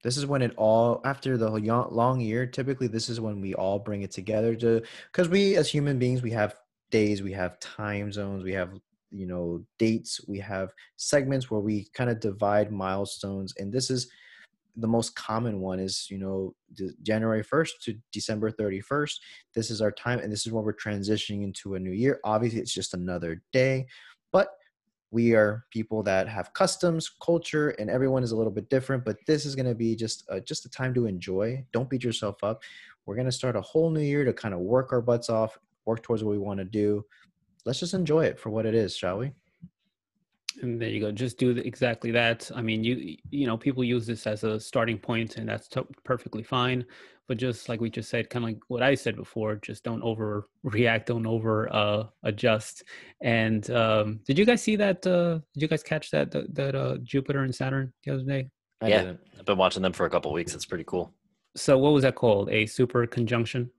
This 0.03 0.17
is 0.17 0.25
when 0.25 0.41
it 0.41 0.53
all 0.55 1.01
after 1.03 1.37
the 1.37 1.49
long 1.49 2.19
year. 2.19 2.45
Typically, 2.45 2.87
this 2.87 3.09
is 3.09 3.19
when 3.19 3.41
we 3.41 3.55
all 3.55 3.79
bring 3.79 4.03
it 4.03 4.11
together 4.11 4.55
to 4.55 4.83
because 5.11 5.29
we 5.29 5.55
as 5.55 5.69
human 5.69 5.97
beings 5.97 6.21
we 6.21 6.31
have 6.31 6.55
days, 6.91 7.23
we 7.23 7.31
have 7.31 7.59
time 7.59 8.11
zones, 8.11 8.43
we 8.43 8.53
have 8.53 8.71
you 9.09 9.25
know 9.25 9.65
dates, 9.79 10.21
we 10.27 10.39
have 10.39 10.73
segments 10.97 11.49
where 11.49 11.61
we 11.61 11.87
kind 11.93 12.09
of 12.09 12.19
divide 12.19 12.71
milestones, 12.71 13.55
and 13.57 13.73
this 13.73 13.89
is 13.89 14.07
the 14.77 14.87
most 14.87 15.15
common 15.15 15.59
one 15.59 15.79
is 15.79 16.07
you 16.09 16.17
know 16.17 16.53
January 17.01 17.43
1st 17.43 17.69
to 17.83 17.95
December 18.11 18.51
31st. 18.51 19.13
This 19.53 19.71
is 19.71 19.81
our 19.81 19.91
time, 19.91 20.19
and 20.19 20.31
this 20.31 20.45
is 20.45 20.51
when 20.51 20.63
we're 20.63 20.73
transitioning 20.73 21.43
into 21.43 21.75
a 21.75 21.79
new 21.79 21.91
year. 21.91 22.19
Obviously, 22.23 22.59
it's 22.59 22.73
just 22.73 22.93
another 22.93 23.41
day, 23.51 23.87
but 24.31 24.49
we 25.11 25.33
are 25.33 25.65
people 25.71 26.03
that 26.03 26.27
have 26.27 26.53
customs, 26.53 27.09
culture, 27.23 27.69
and 27.69 27.89
everyone 27.89 28.23
is 28.23 28.31
a 28.31 28.35
little 28.35 28.51
bit 28.51 28.69
different. 28.69 29.05
But 29.05 29.17
this 29.27 29.45
is 29.45 29.55
going 29.55 29.67
to 29.67 29.75
be 29.75 29.95
just 29.95 30.25
a, 30.29 30.41
just 30.41 30.65
a 30.65 30.69
time 30.69 30.93
to 30.95 31.05
enjoy. 31.05 31.65
Don't 31.71 31.89
beat 31.89 32.03
yourself 32.03 32.43
up. 32.43 32.61
We're 33.05 33.15
going 33.15 33.27
to 33.27 33.31
start 33.31 33.55
a 33.55 33.61
whole 33.61 33.89
new 33.89 34.01
year 34.01 34.25
to 34.25 34.33
kind 34.33 34.53
of 34.53 34.59
work 34.59 34.91
our 34.91 35.01
butts 35.01 35.29
off, 35.29 35.57
work 35.85 36.03
towards 36.03 36.23
what 36.23 36.31
we 36.31 36.37
want 36.37 36.59
to 36.59 36.65
do. 36.65 37.05
Let's 37.65 37.79
just 37.79 37.93
enjoy 37.93 38.25
it 38.25 38.39
for 38.39 38.49
what 38.49 38.65
it 38.65 38.75
is, 38.75 38.95
shall 38.95 39.19
we? 39.19 39.31
And 40.61 40.81
there 40.81 40.89
you 40.89 40.99
go. 40.99 41.11
Just 41.11 41.37
do 41.37 41.53
the, 41.53 41.65
exactly 41.65 42.11
that. 42.11 42.49
I 42.55 42.61
mean, 42.61 42.83
you 42.83 43.17
you 43.29 43.47
know, 43.47 43.57
people 43.57 43.83
use 43.83 44.05
this 44.05 44.25
as 44.27 44.43
a 44.43 44.59
starting 44.59 44.97
point, 44.97 45.37
and 45.37 45.47
that's 45.47 45.67
to- 45.69 45.87
perfectly 46.03 46.43
fine. 46.43 46.85
But 47.27 47.37
just 47.37 47.69
like 47.69 47.81
we 47.81 47.89
just 47.89 48.09
said, 48.09 48.29
kind 48.29 48.45
of 48.45 48.49
like 48.49 48.59
what 48.67 48.83
I 48.83 48.93
said 48.93 49.15
before, 49.15 49.55
just 49.55 49.83
don't 49.83 50.03
overreact, 50.03 51.07
don't 51.07 51.25
over 51.25 51.73
uh, 51.73 52.03
adjust. 52.23 52.83
And 53.21 53.69
um, 53.71 54.19
did 54.27 54.37
you 54.37 54.45
guys 54.45 54.61
see 54.61 54.75
that? 54.75 55.05
Uh, 55.05 55.39
did 55.53 55.61
you 55.63 55.67
guys 55.67 55.83
catch 55.83 56.11
that 56.11 56.31
that, 56.31 56.53
that 56.53 56.75
uh, 56.75 56.97
Jupiter 57.03 57.43
and 57.43 57.53
Saturn 57.53 57.91
the 58.03 58.13
other 58.13 58.23
day? 58.23 58.49
I 58.81 58.87
yeah, 58.87 59.01
didn't. 59.01 59.19
I've 59.39 59.45
been 59.45 59.57
watching 59.57 59.81
them 59.81 59.93
for 59.93 60.05
a 60.05 60.09
couple 60.09 60.31
weeks. 60.33 60.53
It's 60.53 60.65
pretty 60.65 60.83
cool. 60.85 61.13
So 61.55 61.77
what 61.77 61.93
was 61.93 62.03
that 62.03 62.15
called? 62.15 62.49
A 62.49 62.65
super 62.65 63.07
conjunction. 63.07 63.71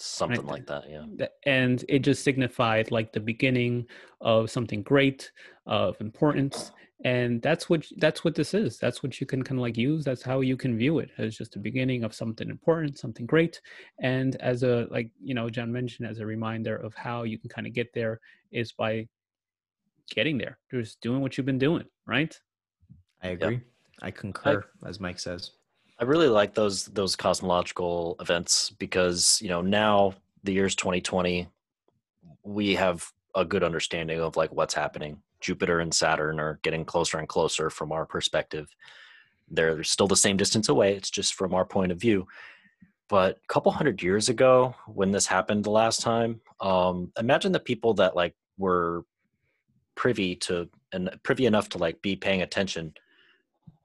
Something 0.00 0.46
like 0.46 0.66
that. 0.66 0.84
Yeah. 0.88 1.26
And 1.46 1.84
it 1.88 2.00
just 2.00 2.22
signified 2.22 2.90
like 2.90 3.12
the 3.12 3.20
beginning 3.20 3.86
of 4.20 4.50
something 4.50 4.82
great 4.82 5.30
of 5.66 6.00
importance 6.00 6.72
and 7.04 7.40
that's 7.42 7.70
what 7.70 7.86
that's 7.98 8.24
what 8.24 8.34
this 8.34 8.54
is 8.54 8.76
that's 8.78 9.04
what 9.04 9.20
you 9.20 9.26
can 9.26 9.40
kind 9.44 9.60
of 9.60 9.62
like 9.62 9.76
use 9.76 10.04
that's 10.04 10.22
how 10.22 10.40
you 10.40 10.56
can 10.56 10.76
view 10.76 10.98
it 10.98 11.10
as 11.18 11.36
just 11.36 11.52
the 11.52 11.58
beginning 11.58 12.02
of 12.02 12.12
something 12.12 12.50
important 12.50 12.98
something 12.98 13.24
great 13.24 13.60
and 14.00 14.34
as 14.36 14.64
a 14.64 14.88
like 14.90 15.08
you 15.22 15.32
know 15.32 15.48
john 15.48 15.70
mentioned 15.70 16.08
as 16.08 16.18
a 16.18 16.26
reminder 16.26 16.74
of 16.74 16.92
how 16.94 17.22
you 17.22 17.38
can 17.38 17.48
kind 17.48 17.68
of 17.68 17.72
get 17.72 17.86
there 17.94 18.18
is 18.50 18.72
by 18.72 19.06
getting 20.10 20.36
there 20.36 20.58
just 20.72 21.00
doing 21.00 21.20
what 21.20 21.38
you've 21.38 21.46
been 21.46 21.56
doing 21.56 21.84
right 22.04 22.40
I 23.22 23.28
agree. 23.28 23.60
I 24.00 24.10
concur, 24.10 24.64
as 24.86 25.00
Mike 25.00 25.18
says. 25.18 25.52
I 26.00 26.04
really 26.04 26.28
like 26.28 26.54
those 26.54 26.86
those 26.86 27.16
cosmological 27.16 28.16
events 28.20 28.70
because 28.70 29.40
you 29.42 29.48
know 29.48 29.60
now 29.60 30.14
the 30.44 30.52
year's 30.52 30.76
2020, 30.76 31.48
we 32.44 32.74
have 32.74 33.10
a 33.34 33.44
good 33.44 33.64
understanding 33.64 34.20
of 34.20 34.36
like 34.36 34.52
what's 34.52 34.74
happening. 34.74 35.20
Jupiter 35.40 35.80
and 35.80 35.92
Saturn 35.92 36.40
are 36.40 36.58
getting 36.62 36.84
closer 36.84 37.18
and 37.18 37.28
closer 37.28 37.70
from 37.70 37.92
our 37.92 38.06
perspective. 38.06 38.68
They're 39.50 39.82
still 39.82 40.08
the 40.08 40.16
same 40.16 40.36
distance 40.36 40.68
away. 40.68 40.94
It's 40.94 41.10
just 41.10 41.34
from 41.34 41.54
our 41.54 41.64
point 41.64 41.92
of 41.92 42.00
view. 42.00 42.26
But 43.08 43.36
a 43.42 43.46
couple 43.52 43.72
hundred 43.72 44.02
years 44.02 44.28
ago, 44.28 44.74
when 44.86 45.10
this 45.10 45.26
happened 45.26 45.64
the 45.64 45.70
last 45.70 46.00
time, 46.02 46.40
um, 46.60 47.10
imagine 47.18 47.52
the 47.52 47.60
people 47.60 47.94
that 47.94 48.14
like 48.14 48.34
were 48.58 49.04
privy 49.94 50.36
to 50.36 50.68
and 50.92 51.10
privy 51.22 51.46
enough 51.46 51.68
to 51.70 51.78
like 51.78 52.00
be 52.02 52.16
paying 52.16 52.42
attention. 52.42 52.94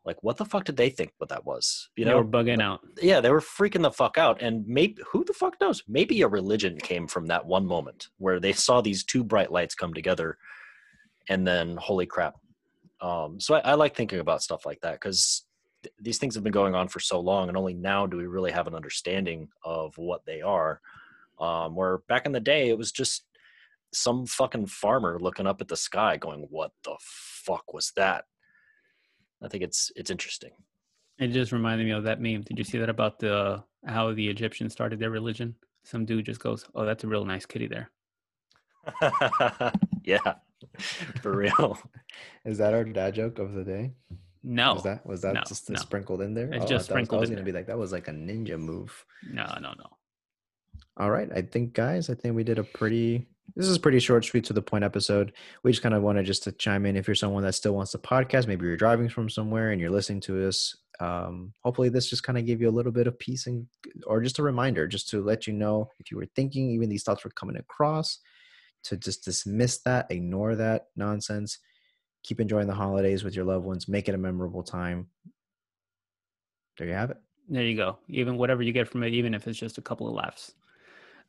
Like, 0.05 0.21
what 0.21 0.37
the 0.37 0.45
fuck 0.45 0.65
did 0.65 0.75
they 0.75 0.89
think 0.89 1.13
what 1.17 1.29
that 1.29 1.45
was? 1.45 1.89
You 1.95 2.05
know, 2.05 2.21
know 2.21 2.27
bugging 2.27 2.61
out 2.61 2.81
yeah, 3.01 3.21
they 3.21 3.29
were 3.29 3.41
freaking 3.41 3.81
the 3.81 3.91
fuck 3.91 4.17
out. 4.17 4.41
And 4.41 4.67
maybe 4.67 5.01
who 5.11 5.23
the 5.23 5.33
fuck 5.33 5.59
knows? 5.61 5.83
Maybe 5.87 6.21
a 6.21 6.27
religion 6.27 6.77
came 6.77 7.07
from 7.07 7.27
that 7.27 7.45
one 7.45 7.65
moment 7.65 8.07
where 8.17 8.39
they 8.39 8.53
saw 8.53 8.81
these 8.81 9.03
two 9.03 9.23
bright 9.23 9.51
lights 9.51 9.75
come 9.75 9.93
together, 9.93 10.37
and 11.29 11.45
then 11.45 11.77
holy 11.77 12.05
crap. 12.05 12.35
Um, 13.01 13.39
so 13.39 13.55
I, 13.55 13.59
I 13.59 13.73
like 13.73 13.95
thinking 13.95 14.19
about 14.19 14.43
stuff 14.43 14.65
like 14.65 14.79
that 14.81 14.93
because 14.93 15.45
th- 15.83 15.93
these 15.99 16.17
things 16.17 16.35
have 16.35 16.43
been 16.43 16.53
going 16.53 16.75
on 16.75 16.87
for 16.87 16.99
so 16.99 17.19
long, 17.19 17.49
and 17.49 17.57
only 17.57 17.73
now 17.73 18.05
do 18.05 18.17
we 18.17 18.27
really 18.27 18.51
have 18.51 18.67
an 18.67 18.75
understanding 18.75 19.49
of 19.63 19.97
what 19.97 20.25
they 20.25 20.41
are. 20.41 20.81
Um, 21.39 21.75
where 21.75 21.99
back 22.09 22.25
in 22.25 22.31
the 22.31 22.39
day, 22.39 22.69
it 22.69 22.77
was 22.77 22.91
just 22.91 23.25
some 23.91 24.25
fucking 24.25 24.67
farmer 24.67 25.19
looking 25.19 25.47
up 25.47 25.61
at 25.61 25.67
the 25.67 25.77
sky, 25.77 26.17
going, 26.17 26.47
"What 26.49 26.71
the 26.83 26.95
fuck 26.99 27.73
was 27.73 27.91
that?" 27.95 28.25
I 29.43 29.47
think 29.49 29.63
it's 29.63 29.91
it's 29.95 30.09
interesting. 30.11 30.51
it 31.19 31.27
just 31.27 31.51
reminded 31.51 31.85
me 31.85 31.91
of 31.93 32.03
that 32.05 32.19
meme 32.21 32.41
did 32.41 32.57
you 32.57 32.63
see 32.63 32.77
that 32.79 32.89
about 32.89 33.19
the 33.19 33.63
how 33.85 34.13
the 34.13 34.27
egyptians 34.29 34.71
started 34.73 34.97
their 34.99 35.09
religion 35.11 35.53
some 35.83 36.05
dude 36.05 36.25
just 36.25 36.39
goes 36.39 36.65
oh 36.75 36.85
that's 36.85 37.03
a 37.03 37.07
real 37.07 37.25
nice 37.25 37.45
kitty 37.45 37.67
there 37.67 37.91
yeah, 40.03 40.33
for 41.21 41.35
real. 41.35 41.77
Is 42.45 42.57
that 42.57 42.73
our 42.73 42.83
dad 42.83 43.15
joke 43.15 43.39
of 43.39 43.53
the 43.53 43.63
day? 43.63 43.93
no 44.43 44.73
Was 44.73 44.83
that 44.83 45.05
was 45.05 45.21
that 45.21 45.33
no, 45.35 45.41
just 45.47 45.69
no. 45.69 45.79
sprinkled 45.79 46.21
in 46.21 46.33
there? 46.33 46.47
It's 46.51 46.63
oh, 46.63 46.65
I 46.65 46.67
just 46.67 46.89
thought- 46.89 46.97
I 46.97 46.99
was- 47.01 47.07
sprinkled 47.07 47.17
I 47.19 47.21
was 47.21 47.29
in 47.29 47.35
gonna 47.35 47.45
be 47.45 47.51
like 47.53 47.67
that 47.67 47.77
was 47.77 47.91
like 47.93 48.07
a 48.09 48.11
ninja 48.11 48.59
move. 48.59 49.05
no 49.31 49.45
no 49.61 49.71
no 49.77 49.87
All 50.97 51.09
right, 51.11 51.29
I 51.33 51.41
think 51.43 51.73
guys, 51.73 52.09
I 52.09 52.13
think 52.15 52.35
we 52.35 52.43
did 52.43 52.59
a 52.59 52.63
pretty. 52.63 53.25
This 53.55 53.67
is 53.67 53.77
a 53.77 53.79
pretty 53.79 53.99
short, 53.99 54.25
sweet 54.25 54.45
to 54.45 54.53
the 54.53 54.61
point 54.61 54.83
episode. 54.83 55.33
We 55.63 55.71
just 55.71 55.83
kind 55.83 55.93
of 55.93 56.01
wanted 56.01 56.25
just 56.25 56.43
to 56.43 56.51
chime 56.51 56.85
in. 56.85 56.95
If 56.95 57.07
you're 57.07 57.15
someone 57.15 57.43
that 57.43 57.53
still 57.53 57.73
wants 57.73 57.91
the 57.91 57.99
podcast, 57.99 58.47
maybe 58.47 58.65
you're 58.65 58.77
driving 58.77 59.09
from 59.09 59.29
somewhere 59.29 59.71
and 59.71 59.79
you're 59.79 59.91
listening 59.91 60.21
to 60.21 60.47
us. 60.47 60.75
Um, 60.99 61.53
hopefully, 61.63 61.89
this 61.89 62.09
just 62.09 62.23
kind 62.23 62.37
of 62.37 62.45
gave 62.45 62.61
you 62.61 62.69
a 62.69 62.71
little 62.71 62.91
bit 62.91 63.07
of 63.07 63.19
peace 63.19 63.47
and, 63.47 63.67
or 64.07 64.21
just 64.21 64.39
a 64.39 64.43
reminder, 64.43 64.87
just 64.87 65.09
to 65.09 65.23
let 65.23 65.45
you 65.45 65.53
know 65.53 65.89
if 65.99 66.09
you 66.09 66.17
were 66.17 66.27
thinking 66.35 66.69
even 66.69 66.89
these 66.89 67.03
thoughts 67.03 67.23
were 67.23 67.31
coming 67.31 67.57
across, 67.57 68.19
to 68.85 68.97
just 68.97 69.23
dismiss 69.23 69.79
that, 69.79 70.07
ignore 70.09 70.55
that 70.55 70.87
nonsense. 70.95 71.59
Keep 72.23 72.39
enjoying 72.39 72.67
the 72.67 72.73
holidays 72.73 73.23
with 73.23 73.35
your 73.35 73.45
loved 73.45 73.65
ones. 73.65 73.87
Make 73.87 74.07
it 74.07 74.15
a 74.15 74.17
memorable 74.17 74.63
time. 74.63 75.07
There 76.77 76.87
you 76.87 76.93
have 76.93 77.11
it. 77.11 77.17
There 77.49 77.63
you 77.63 77.75
go. 77.75 77.97
Even 78.07 78.37
whatever 78.37 78.63
you 78.63 78.71
get 78.71 78.87
from 78.87 79.03
it, 79.03 79.13
even 79.13 79.33
if 79.33 79.47
it's 79.47 79.59
just 79.59 79.77
a 79.77 79.81
couple 79.81 80.07
of 80.07 80.13
laughs. 80.13 80.53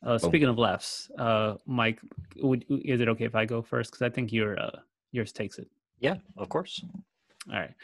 Uh, 0.02 0.18
Boom. 0.18 0.30
speaking 0.30 0.48
of 0.48 0.59
laughs, 0.59 1.11
uh, 1.18 1.54
Mike, 1.66 1.98
would, 2.37 2.64
is 2.68 3.00
it 3.00 3.09
okay 3.09 3.24
if 3.24 3.35
I 3.35 3.44
go 3.46 3.62
first? 3.62 3.90
Because 3.92 4.02
I 4.02 4.11
think 4.11 4.33
your 4.33 4.59
uh, 4.59 4.78
yours 5.12 5.33
takes 5.33 5.59
it. 5.59 5.68
Yeah, 6.00 6.16
of 6.37 6.48
course. 6.48 6.85
All 7.50 7.59
right. 7.59 7.74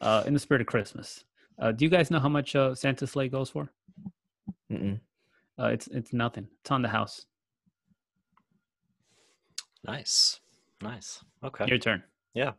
Uh, 0.00 0.22
in 0.26 0.32
the 0.32 0.38
spirit 0.38 0.60
of 0.60 0.66
Christmas, 0.66 1.24
uh, 1.58 1.72
do 1.72 1.84
you 1.84 1.90
guys 1.90 2.10
know 2.10 2.20
how 2.20 2.28
much 2.28 2.54
uh, 2.56 2.74
Santa's 2.74 3.10
sleigh 3.10 3.28
goes 3.28 3.50
for? 3.50 3.70
Mm-mm. 4.70 5.00
Uh, 5.58 5.66
it's 5.66 5.88
it's 5.88 6.12
nothing. 6.12 6.46
It's 6.60 6.70
on 6.70 6.82
the 6.82 6.88
house. 6.88 7.26
Nice, 9.84 10.40
nice. 10.82 11.22
Okay. 11.44 11.66
Your 11.66 11.78
turn. 11.78 12.02
Yeah. 12.34 12.52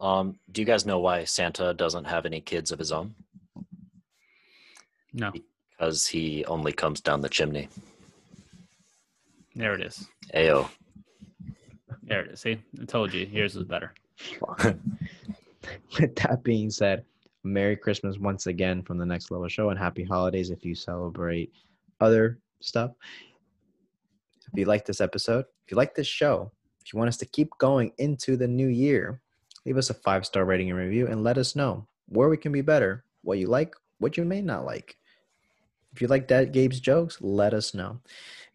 Um, 0.00 0.38
do 0.50 0.60
you 0.60 0.66
guys 0.66 0.84
know 0.86 0.98
why 0.98 1.24
Santa 1.24 1.72
doesn't 1.74 2.04
have 2.04 2.26
any 2.26 2.40
kids 2.40 2.72
of 2.72 2.78
his 2.78 2.90
own? 2.92 3.14
No, 5.12 5.30
Because 5.70 6.06
he 6.08 6.44
only 6.46 6.72
comes 6.72 7.00
down 7.00 7.20
the 7.20 7.28
chimney. 7.28 7.68
There 9.54 9.74
it 9.74 9.82
is. 9.82 10.08
Ayo. 10.34 10.68
There 12.02 12.22
it 12.22 12.32
is. 12.32 12.40
See, 12.40 12.58
I 12.80 12.84
told 12.84 13.12
you. 13.14 13.26
Yours 13.26 13.54
was 13.54 13.64
better. 13.64 13.92
With 15.98 16.14
that 16.16 16.42
being 16.42 16.70
said, 16.70 17.04
Merry 17.42 17.76
Christmas 17.76 18.18
once 18.18 18.46
again 18.46 18.82
from 18.82 18.98
the 18.98 19.06
Next 19.06 19.30
Level 19.30 19.48
Show 19.48 19.70
and 19.70 19.78
Happy 19.78 20.04
Holidays 20.04 20.50
if 20.50 20.64
you 20.64 20.74
celebrate 20.74 21.52
other 22.00 22.38
stuff. 22.60 22.92
If 24.52 24.58
you 24.58 24.64
like 24.66 24.84
this 24.84 25.00
episode, 25.00 25.44
if 25.64 25.70
you 25.70 25.76
like 25.76 25.94
this 25.94 26.06
show, 26.06 26.50
if 26.84 26.92
you 26.92 26.98
want 26.98 27.08
us 27.08 27.16
to 27.18 27.26
keep 27.26 27.50
going 27.58 27.92
into 27.98 28.36
the 28.36 28.48
new 28.48 28.68
year, 28.68 29.20
leave 29.64 29.76
us 29.76 29.90
a 29.90 29.94
five 29.94 30.26
star 30.26 30.44
rating 30.44 30.70
and 30.70 30.78
review 30.78 31.06
and 31.06 31.24
let 31.24 31.38
us 31.38 31.56
know 31.56 31.86
where 32.08 32.28
we 32.28 32.36
can 32.36 32.52
be 32.52 32.60
better, 32.60 33.04
what 33.22 33.38
you 33.38 33.46
like, 33.46 33.74
what 33.98 34.16
you 34.16 34.24
may 34.24 34.42
not 34.42 34.64
like. 34.64 34.96
If 35.92 36.02
you 36.02 36.08
like 36.08 36.28
Dad 36.28 36.52
Gabe's 36.52 36.80
jokes, 36.80 37.18
let 37.20 37.54
us 37.54 37.72
know. 37.72 38.00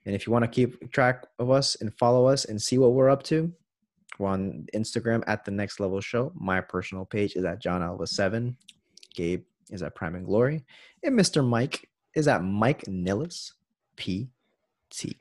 And 0.05 0.15
if 0.15 0.25
you 0.25 0.33
want 0.33 0.43
to 0.43 0.49
keep 0.49 0.91
track 0.91 1.25
of 1.39 1.51
us 1.51 1.75
and 1.81 1.93
follow 1.97 2.25
us 2.25 2.45
and 2.45 2.61
see 2.61 2.77
what 2.77 2.93
we're 2.93 3.09
up 3.09 3.23
to, 3.23 3.51
we're 4.17 4.29
on 4.29 4.65
Instagram 4.73 5.23
at 5.27 5.45
the 5.45 5.51
Next 5.51 5.79
Level 5.79 6.01
Show. 6.01 6.31
My 6.35 6.61
personal 6.61 7.05
page 7.05 7.35
is 7.35 7.45
at 7.45 7.61
John 7.61 7.81
Alva 7.81 8.07
Seven. 8.07 8.57
Gabe 9.15 9.43
is 9.69 9.83
at 9.83 9.95
Prime 9.95 10.15
and 10.15 10.25
Glory, 10.25 10.63
and 11.03 11.17
Mr. 11.17 11.45
Mike 11.45 11.89
is 12.15 12.27
at 12.27 12.43
Mike 12.43 12.87
Nilles 12.87 13.53
PT. 13.97 15.15